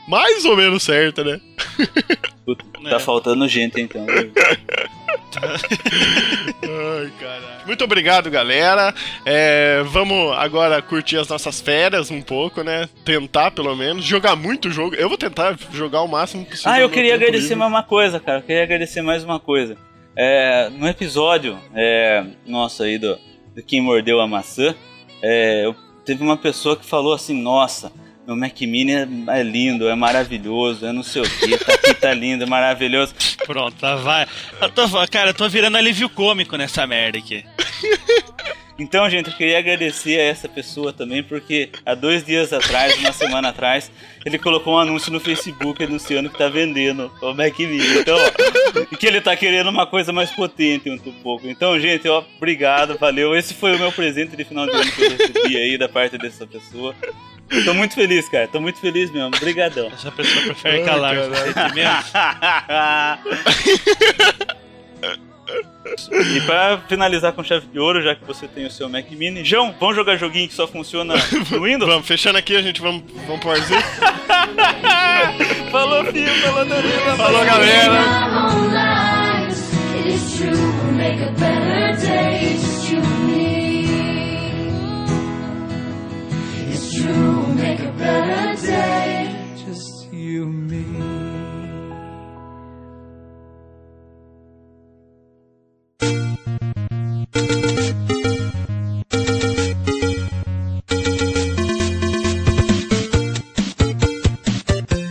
mais 0.08 0.46
ou 0.46 0.56
menos 0.56 0.84
certa, 0.84 1.24
né? 1.24 1.42
Tá 2.84 2.98
É. 2.98 3.00
faltando 3.00 3.48
gente, 3.48 3.82
então. 3.82 4.06
Ai, 6.64 7.12
caralho. 7.20 7.66
Muito 7.66 7.84
obrigado, 7.84 8.30
galera. 8.30 8.94
É, 9.26 9.82
vamos 9.86 10.32
agora 10.38 10.82
curtir 10.82 11.18
as 11.18 11.28
nossas 11.28 11.62
férias 11.62 12.10
um 12.12 12.22
pouco, 12.22 12.64
né? 12.64 12.88
Tentar, 13.06 13.52
pelo 13.52 13.76
menos. 13.76 14.04
Jogar 14.06 14.36
muito 14.36 14.70
jogo. 14.72 14.96
Eu 14.96 15.10
vou 15.10 15.18
tentar 15.18 15.58
jogar 15.72 16.02
o 16.02 16.08
máximo 16.08 16.46
possível. 16.46 16.72
Ah, 16.72 16.80
eu 16.80 16.90
queria 16.90 17.14
agradecer 17.16 17.42
livre. 17.50 17.56
mais 17.58 17.72
uma 17.72 17.84
coisa, 17.84 18.20
cara. 18.20 18.40
Eu 18.40 18.44
queria 18.44 18.64
agradecer 18.64 19.02
mais 19.02 19.24
uma 19.24 19.40
coisa. 19.40 19.78
É, 20.16 20.70
no 20.72 20.88
episódio, 20.88 21.58
é, 21.74 22.24
nossa, 22.46 22.84
aí 22.84 22.98
do, 22.98 23.18
do 23.56 23.64
Quem 23.64 23.82
Mordeu 23.82 24.20
a 24.20 24.28
Maçã, 24.28 24.76
é, 25.22 25.66
eu- 25.66 25.76
teve 26.06 26.22
uma 26.24 26.36
pessoa 26.36 26.76
que 26.76 26.86
falou 26.86 27.14
assim: 27.14 27.40
Nossa, 27.42 27.92
meu 28.32 28.36
Mac 28.36 28.60
Mini 28.62 28.94
é, 28.94 29.08
é 29.40 29.44
lindo, 29.44 29.88
é 29.90 29.96
maravilhoso, 29.96 30.86
é 30.86 30.94
não 30.94 31.04
sei 31.04 31.22
o 31.22 31.30
que, 31.30 31.58
tá 31.58 31.74
aqui, 31.74 31.94
tá 31.94 32.14
lindo, 32.14 32.44
é 32.44 32.48
maravilhoso. 32.48 33.14
Pronto, 33.46 33.76
tá, 33.78 33.96
vai. 33.96 34.26
Eu 34.62 34.70
tô, 34.70 34.88
cara, 35.08 35.32
eu 35.32 35.34
tô 35.34 35.48
virando 35.50 35.78
alívio 35.78 36.10
cômico 36.10 36.56
nessa 36.56 36.88
merda 36.88 37.18
aqui. 37.18 37.44
Então, 38.80 39.08
gente, 39.08 39.30
eu 39.30 39.38
queria 39.38 39.60
agradecer 39.60 40.20
a 40.20 40.24
essa 40.24 40.50
pessoa 40.50 40.92
também, 40.92 41.22
porque 41.22 41.70
há 41.86 41.94
dois 41.94 42.26
dias 42.26 42.52
atrás, 42.52 42.98
uma 42.98 43.12
semana 43.12 43.50
atrás, 43.50 43.92
ele 44.26 44.40
colocou 44.40 44.74
um 44.74 44.80
anúncio 44.80 45.12
no 45.12 45.20
Facebook 45.20 45.84
anunciando 45.84 46.32
que 46.32 46.38
tá 46.38 46.50
vendendo 46.50 47.12
o 47.22 47.32
Mac 47.32 47.60
Mini. 47.60 48.00
Então, 48.00 48.18
ó, 48.18 48.80
e 48.92 48.98
que 48.98 49.06
ele 49.06 49.22
tá 49.22 49.36
querendo 49.36 49.70
uma 49.70 49.86
coisa 49.86 50.12
mais 50.12 50.32
potente 50.32 50.90
um 50.90 50.98
pouco. 50.98 51.48
Então, 51.48 51.80
gente, 51.80 52.08
ó, 52.08 52.24
obrigado, 52.38 52.98
valeu. 52.98 53.36
Esse 53.36 53.54
foi 53.54 53.76
o 53.76 53.80
meu 53.80 53.92
presente 53.92 54.36
de 54.36 54.44
final 54.44 54.66
de 54.66 54.72
ano 54.72 54.92
que 54.92 55.02
eu 55.04 55.12
recebi 55.12 55.58
aí 55.58 55.78
da 55.78 55.88
parte 55.88 56.18
dessa 56.18 56.48
pessoa. 56.48 56.96
Tô 57.66 57.74
muito 57.74 57.96
feliz, 57.96 58.30
cara. 58.30 58.48
Tô 58.48 58.62
muito 58.62 58.80
feliz 58.80 59.12
mesmo. 59.12 59.28
Obrigadão. 59.28 59.92
Essa 59.94 60.12
pessoa 60.12 60.46
prefere 60.46 60.84
calar 60.84 61.16
os 61.18 61.28
e 66.36 66.42
pra 66.42 66.80
finalizar 66.88 67.34
com 67.34 67.44
chave 67.44 67.68
de 67.68 67.80
ouro, 67.80 68.02
já 68.02 68.16
que 68.16 68.24
você 68.24 68.48
tem 68.48 68.66
o 68.66 68.72
seu 68.72 68.88
Mac 68.88 69.10
Mini, 69.12 69.44
João, 69.44 69.76
vamos 69.80 69.96
jogar 69.96 70.16
joguinho 70.16 70.48
que 70.48 70.54
só 70.54 70.68
funciona 70.68 71.16
no 71.50 71.62
Windows? 71.64 71.92
Vamos, 71.92 72.08
fechando 72.08 72.38
aqui, 72.38 72.56
a 72.56 72.62
gente 72.62 72.80
vamos, 72.80 73.04
vamos 73.28 73.42
pro 73.42 73.50
Warzone. 73.50 73.84
Falou, 75.72 76.06
filho, 76.06 76.34
falou, 76.42 76.66
Danilo. 76.66 77.18
Falou, 77.18 77.46
galera. 77.46 79.12
Make 87.72 87.88
a 87.88 87.92
better 87.94 88.62
day. 88.62 89.34
Just 89.66 90.12
you 90.12 90.44
and 90.44 90.70
me. 90.70 90.86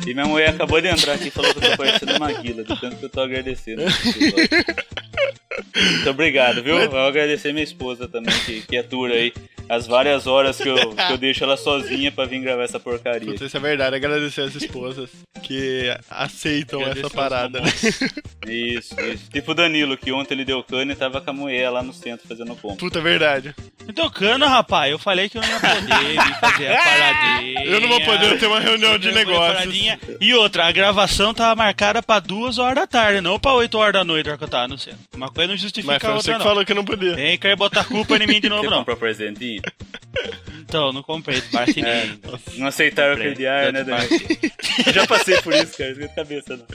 E 0.07 0.15
minha 0.15 0.27
mulher 0.27 0.51
acabou 0.51 0.81
de 0.81 0.89
entrar 0.89 1.15
aqui 1.15 1.29
e 1.29 1.31
falou 1.31 1.55
que 1.55 1.65
eu 1.65 1.71
tô 1.71 1.77
parecendo 1.77 2.17
uma 2.17 2.33
guila, 2.33 2.65
do 2.65 2.77
tanto 2.79 2.97
que 2.97 3.05
eu 3.05 3.09
tô 3.09 3.21
agradecendo. 3.21 3.83
Muito 5.77 6.11
obrigado, 6.11 6.63
viu? 6.63 6.91
Vou 6.91 6.99
agradecer 6.99 7.53
minha 7.53 7.65
esposa 7.65 8.07
também, 8.09 8.35
que, 8.45 8.61
que 8.63 8.77
atura 8.77 9.15
aí 9.15 9.33
as 9.71 9.87
várias 9.87 10.27
horas 10.27 10.59
que 10.59 10.69
eu, 10.69 10.75
que 10.75 11.13
eu 11.13 11.17
deixo 11.17 11.45
ela 11.45 11.57
sozinha 11.57 12.11
pra 12.11 12.25
vir 12.25 12.41
gravar 12.41 12.65
essa 12.65 12.81
porcaria. 12.81 13.29
Putz, 13.29 13.41
isso 13.41 13.57
é 13.57 13.61
verdade. 13.61 13.95
Agradecer 13.95 14.43
as 14.43 14.55
esposas 14.57 15.11
que 15.51 15.93
aceitam 16.09 16.81
essa 16.87 17.11
parada, 17.11 17.61
né? 17.61 17.73
Isso, 18.47 18.99
isso. 19.01 19.31
Tipo 19.31 19.53
o 19.53 19.55
Danilo, 19.55 19.97
que 19.99 20.11
ontem 20.11 20.33
ele 20.35 20.45
deu 20.47 20.63
cano 20.65 20.91
e 20.91 20.95
tava 20.97 21.21
com 21.21 21.31
a 21.31 21.33
mulher 21.33 21.69
lá 21.71 21.83
no 21.83 21.93
centro 21.93 22.27
fazendo 22.27 22.57
compra. 22.57 22.79
Puta, 22.79 22.99
é 22.99 23.03
verdade. 23.03 23.55
Então, 23.87 24.09
cano, 24.11 24.47
rapaz, 24.47 24.91
eu 24.91 24.99
falei 24.99 25.29
que 25.29 25.37
eu 25.39 25.43
não 25.43 25.49
ia 25.49 25.61
poder 25.61 26.11
vir 26.25 26.35
fazer 26.41 26.69
a 26.73 26.83
paradinha. 26.83 27.65
Eu 27.65 27.81
não 27.81 27.89
vou 27.89 28.01
poder 28.01 28.39
ter 28.39 28.47
uma 28.47 28.59
reunião 28.59 28.99
de 28.99 29.13
negócios. 29.13 29.75
E 30.21 30.35
outra, 30.35 30.67
a 30.67 30.73
gravação 30.73 31.35
tava 31.35 31.55
marcada 31.55 32.03
pra 32.03 32.19
duas 32.19 32.57
horas 32.59 32.77
da 32.77 32.87
tarde, 32.87 33.21
não 33.21 33.39
pra 33.39 33.53
8 33.53 33.77
horas 33.77 33.93
da 33.93 34.05
noite, 34.05 34.29
hora 34.29 34.39
que 34.39 34.45
eu 34.45 34.49
tava 34.49 34.69
no 34.69 34.79
centro. 34.79 35.01
Uma 35.15 35.31
coisa 35.31 35.49
não 35.49 35.57
justifica 35.57 35.93
Mas 35.95 36.03
foi 36.03 36.11
a 36.11 36.15
você 36.15 36.17
outra, 36.17 36.33
que 36.33 36.39
não. 36.39 36.47
falou 36.47 36.65
que 36.65 36.75
não 36.75 36.85
podia. 36.85 37.15
Tem 37.15 37.39
que 37.39 37.57
botar 37.57 37.85
culpa 37.85 38.17
em 38.17 38.27
mim 38.27 38.41
de 38.41 38.49
novo, 38.49 38.63
Você 38.63 38.71
não. 38.71 38.79
comprou 38.79 38.97
presentinho? 38.97 39.61
Então, 40.71 40.93
não 40.93 41.03
comprei, 41.03 41.43
bate 41.53 41.81
É, 41.85 42.11
não 42.57 42.69
aceitaram 42.69 43.15
Comprei. 43.15 43.33
crediar, 43.33 43.73
né, 43.73 43.83
Danilo? 43.83 44.09
Eu 44.87 44.93
já 44.95 45.05
passei 45.05 45.43
por 45.43 45.53
isso, 45.53 45.77
cara, 45.77 45.91
esquenta 45.91 46.13
a 46.13 46.15
cabeça 46.15 46.57
não. 46.57 46.67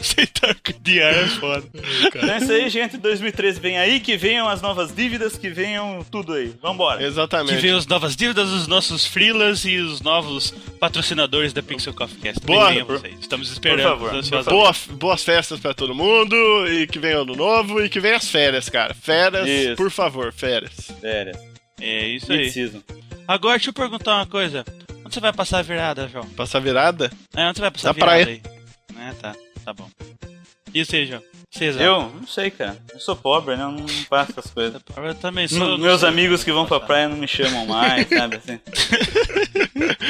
Aceitar 0.00 0.54
que 0.56 0.72
de 0.72 1.00
ar 1.00 1.14
é 1.14 1.26
foda. 1.28 1.64
Então 2.06 2.30
é 2.30 2.38
isso 2.38 2.52
aí, 2.52 2.68
gente. 2.68 2.96
2013 2.96 3.60
vem 3.60 3.78
aí, 3.78 4.00
que 4.00 4.16
venham 4.16 4.48
as 4.48 4.60
novas 4.60 4.92
dívidas, 4.92 5.36
que 5.36 5.50
venham 5.50 6.04
tudo 6.10 6.32
aí. 6.32 6.52
Vambora. 6.60 6.98
Que 6.98 7.04
Exatamente. 7.04 7.60
vem 7.60 7.70
as 7.72 7.86
novas 7.86 8.16
dívidas, 8.16 8.48
os 8.50 8.66
nossos 8.66 9.06
freelas 9.06 9.64
e 9.64 9.76
os 9.76 10.00
novos 10.00 10.50
patrocinadores 10.80 11.52
da 11.52 11.62
Pixel 11.62 11.94
Coffee 11.94 12.18
Cast. 12.18 12.44
Boa. 12.44 12.72
Estamos 13.20 13.52
esperando. 13.52 13.98
Por 13.98 14.24
favor, 14.42 14.74
boas 14.92 15.22
festas 15.22 15.60
pra 15.60 15.74
todo 15.74 15.94
mundo 15.94 16.34
e 16.68 16.86
que 16.86 16.98
venha 16.98 17.18
ano 17.18 17.36
novo 17.36 17.84
e 17.84 17.88
que 17.88 18.00
venha 18.00 18.16
as 18.16 18.28
férias, 18.28 18.68
cara. 18.68 18.94
Férias, 18.94 19.46
Isso. 19.46 19.76
por 19.76 19.90
favor, 19.90 20.32
férias. 20.32 20.90
Sério. 21.00 21.49
É 21.80 22.06
isso 22.08 22.32
aí. 22.32 22.50
season. 22.50 22.82
Agora, 23.26 23.56
deixa 23.56 23.70
eu 23.70 23.74
perguntar 23.74 24.16
uma 24.16 24.26
coisa. 24.26 24.64
Onde 25.04 25.14
você 25.14 25.20
vai 25.20 25.32
passar 25.32 25.58
a 25.58 25.62
virada, 25.62 26.08
João? 26.08 26.26
Passar 26.30 26.60
virada? 26.60 27.10
É, 27.36 27.46
onde 27.46 27.56
você 27.56 27.60
vai 27.62 27.70
passar 27.70 27.88
Na 27.88 27.90
a 27.90 27.94
virada 27.94 28.10
praia. 28.24 28.26
aí? 28.26 28.42
É, 29.08 29.12
tá. 29.14 29.34
Tá 29.64 29.72
bom. 29.72 29.88
E 30.74 30.84
você, 30.84 31.06
João? 31.06 31.22
César? 31.50 31.82
Eu 31.82 32.12
não 32.20 32.26
sei, 32.28 32.48
cara. 32.50 32.76
Eu 32.94 33.00
sou 33.00 33.16
pobre, 33.16 33.56
né? 33.56 33.64
Eu 33.64 33.72
não 33.72 33.84
passo 34.08 34.30
essas 34.38 34.52
coisas. 34.52 34.80
Eu 34.96 35.14
também 35.16 35.48
sou. 35.48 35.58
Não 35.58 35.78
Meus 35.78 36.00
sei. 36.00 36.08
amigos 36.08 36.44
que 36.44 36.52
vão 36.52 36.64
pra 36.64 36.78
praia 36.78 37.08
não 37.08 37.16
me 37.16 37.26
chamam 37.26 37.66
mais, 37.66 38.06
sabe 38.08 38.36
assim? 38.36 38.60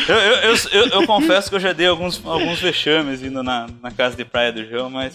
Eu, 0.06 0.16
eu, 0.16 0.35
eu, 0.37 0.56
eu- 0.72 0.87
eu 1.00 1.06
confesso 1.06 1.48
que 1.48 1.56
eu 1.56 1.61
já 1.61 1.72
dei 1.72 1.87
alguns, 1.87 2.20
alguns 2.26 2.59
vexames 2.61 3.22
indo 3.22 3.42
na, 3.42 3.66
na 3.83 3.90
casa 3.90 4.16
de 4.16 4.24
praia 4.24 4.52
do 4.52 4.66
João, 4.68 4.90
mas. 4.90 5.12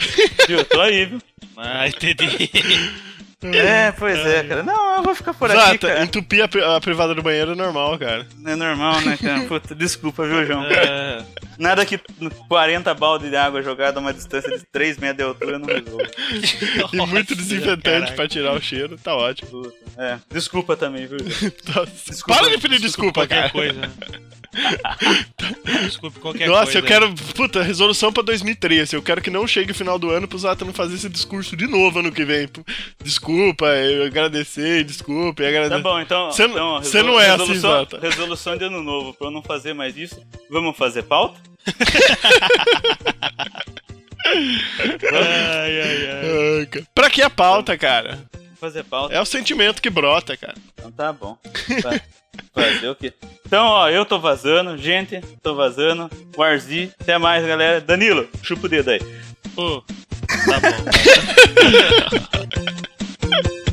Viu, 0.48 0.58
eu 0.60 0.66
tô 0.66 0.82
aí, 0.82 1.06
viu? 1.06 1.22
Ah, 1.58 1.88
entendi. 1.88 2.50
É, 3.54 3.92
pois 3.92 4.18
é, 4.18 4.44
cara. 4.44 4.64
Não, 4.64 4.98
eu 4.98 5.04
vou 5.04 5.14
ficar 5.16 5.34
por 5.34 5.50
aqui, 5.52 5.60
Exato, 5.60 5.88
cara. 5.88 6.04
entupir 6.04 6.42
a, 6.44 6.76
a 6.76 6.82
privada 6.82 7.14
do 7.14 7.22
banheiro 7.22 7.52
é 7.52 7.56
normal, 7.56 7.98
cara. 8.00 8.26
É 8.46 8.56
normal, 8.56 9.02
né, 9.02 9.18
cara? 9.22 9.42
Puta, 9.48 9.76
desculpa, 9.76 10.26
viu, 10.28 10.46
João? 10.46 10.64
É, 10.66 11.24
Nada 11.58 11.86
que 11.86 11.98
40 12.50 12.94
balde 12.94 13.30
de 13.30 13.36
água 13.36 13.62
jogada 13.62 14.00
a 14.00 14.02
uma 14.02 14.14
distância 14.14 14.58
de 14.58 14.66
3 14.72 14.98
metros 14.98 15.18
de 15.18 15.24
altura 15.24 15.60
não 15.60 15.68
resolve. 15.68 16.06
E 16.94 16.98
muito 16.98 17.32
Nossa, 17.32 17.36
desinfetante 17.36 18.14
pra 18.14 18.28
tirar 18.28 18.54
o 18.54 18.62
cheiro, 18.62 18.98
tá 18.98 19.16
ótimo. 19.16 19.72
É, 19.98 20.18
desculpa 20.32 20.76
também, 20.76 21.08
viu, 21.08 21.18
João? 21.20 21.52
Nossa, 21.76 21.92
Desculpa- 22.12 22.42
Para 22.42 22.52
de 22.56 22.62
pedir 22.62 22.80
desculpa, 22.82 23.14
qualquer 23.28 23.36
cara. 23.36 23.50
coisa. 23.52 23.74
né? 23.82 23.92
Desculpe 25.84 26.20
qualquer 26.20 26.48
Nossa, 26.48 26.64
coisa. 26.64 26.80
eu 26.80 26.84
quero. 26.84 27.14
Puta, 27.36 27.62
resolução 27.64 28.12
pra 28.12 28.24
2013. 28.24 28.96
Eu 28.96 29.02
quero 29.02 29.22
que 29.22 29.30
não 29.30 29.46
chegue 29.48 29.72
o 29.72 29.76
final 29.76 30.00
do 30.00 30.10
ano 30.10 30.28
pro 30.28 30.38
Zata 30.38 30.64
não 30.66 30.74
fazer 30.74 30.96
esse 30.96 31.10
discurso 31.10 31.56
de 31.58 31.68
novo 31.68 32.00
ano 32.00 32.12
que 32.12 32.24
vem. 32.24 32.48
Desculpa, 33.04 33.35
eu 33.38 34.06
agradecer, 34.06 34.84
desculpa, 34.84 35.42
e 35.42 35.46
Tá 35.46 35.50
agradecer. 35.50 35.82
bom, 35.82 36.00
então. 36.00 36.32
Cê- 36.32 36.46
então, 36.46 36.82
não 37.04 37.20
é 37.20 37.30
assim, 37.30 37.38
resolução, 37.38 37.72
Zata. 37.80 38.00
Resolução 38.00 38.58
de 38.58 38.64
ano 38.66 38.82
novo, 38.84 39.14
pra 39.14 39.28
eu 39.28 39.32
não 39.32 39.42
fazer 39.42 39.74
mais 39.74 39.96
isso. 39.98 40.22
Vamos 40.50 40.78
fazer 40.78 41.04
pauta? 41.04 41.40
Ai, 45.14 45.82
ai, 45.82 46.10
ai. 46.72 46.84
Pra 46.94 47.10
que 47.10 47.22
a 47.22 47.30
pauta, 47.30 47.78
cara? 47.78 48.20
Fazer 48.60 48.84
pauta. 48.84 49.14
É 49.14 49.22
o 49.22 49.26
sentimento 49.26 49.82
que 49.82 49.90
brota, 49.90 50.36
cara. 50.38 50.56
Então 50.74 50.92
tá 50.92 51.14
bom. 51.14 51.38
Fazer 52.54 52.90
o 52.90 52.96
quê? 52.96 53.14
Então, 53.46 53.66
ó, 53.68 53.90
eu 53.90 54.06
tô 54.06 54.20
vazando, 54.20 54.78
gente, 54.78 55.22
tô 55.42 55.54
vazando. 55.56 56.10
Warzi, 56.36 56.92
até 57.00 57.18
mais, 57.18 57.46
galera. 57.46 57.80
Danilo, 57.82 58.28
chupa 58.42 58.66
o 58.66 58.70
dedo 58.70 58.90
aí. 58.92 59.00
Ô, 59.56 59.82
tá 59.82 60.60
bom. 60.60 60.86
Thank 63.44 63.54
you. 63.56 63.65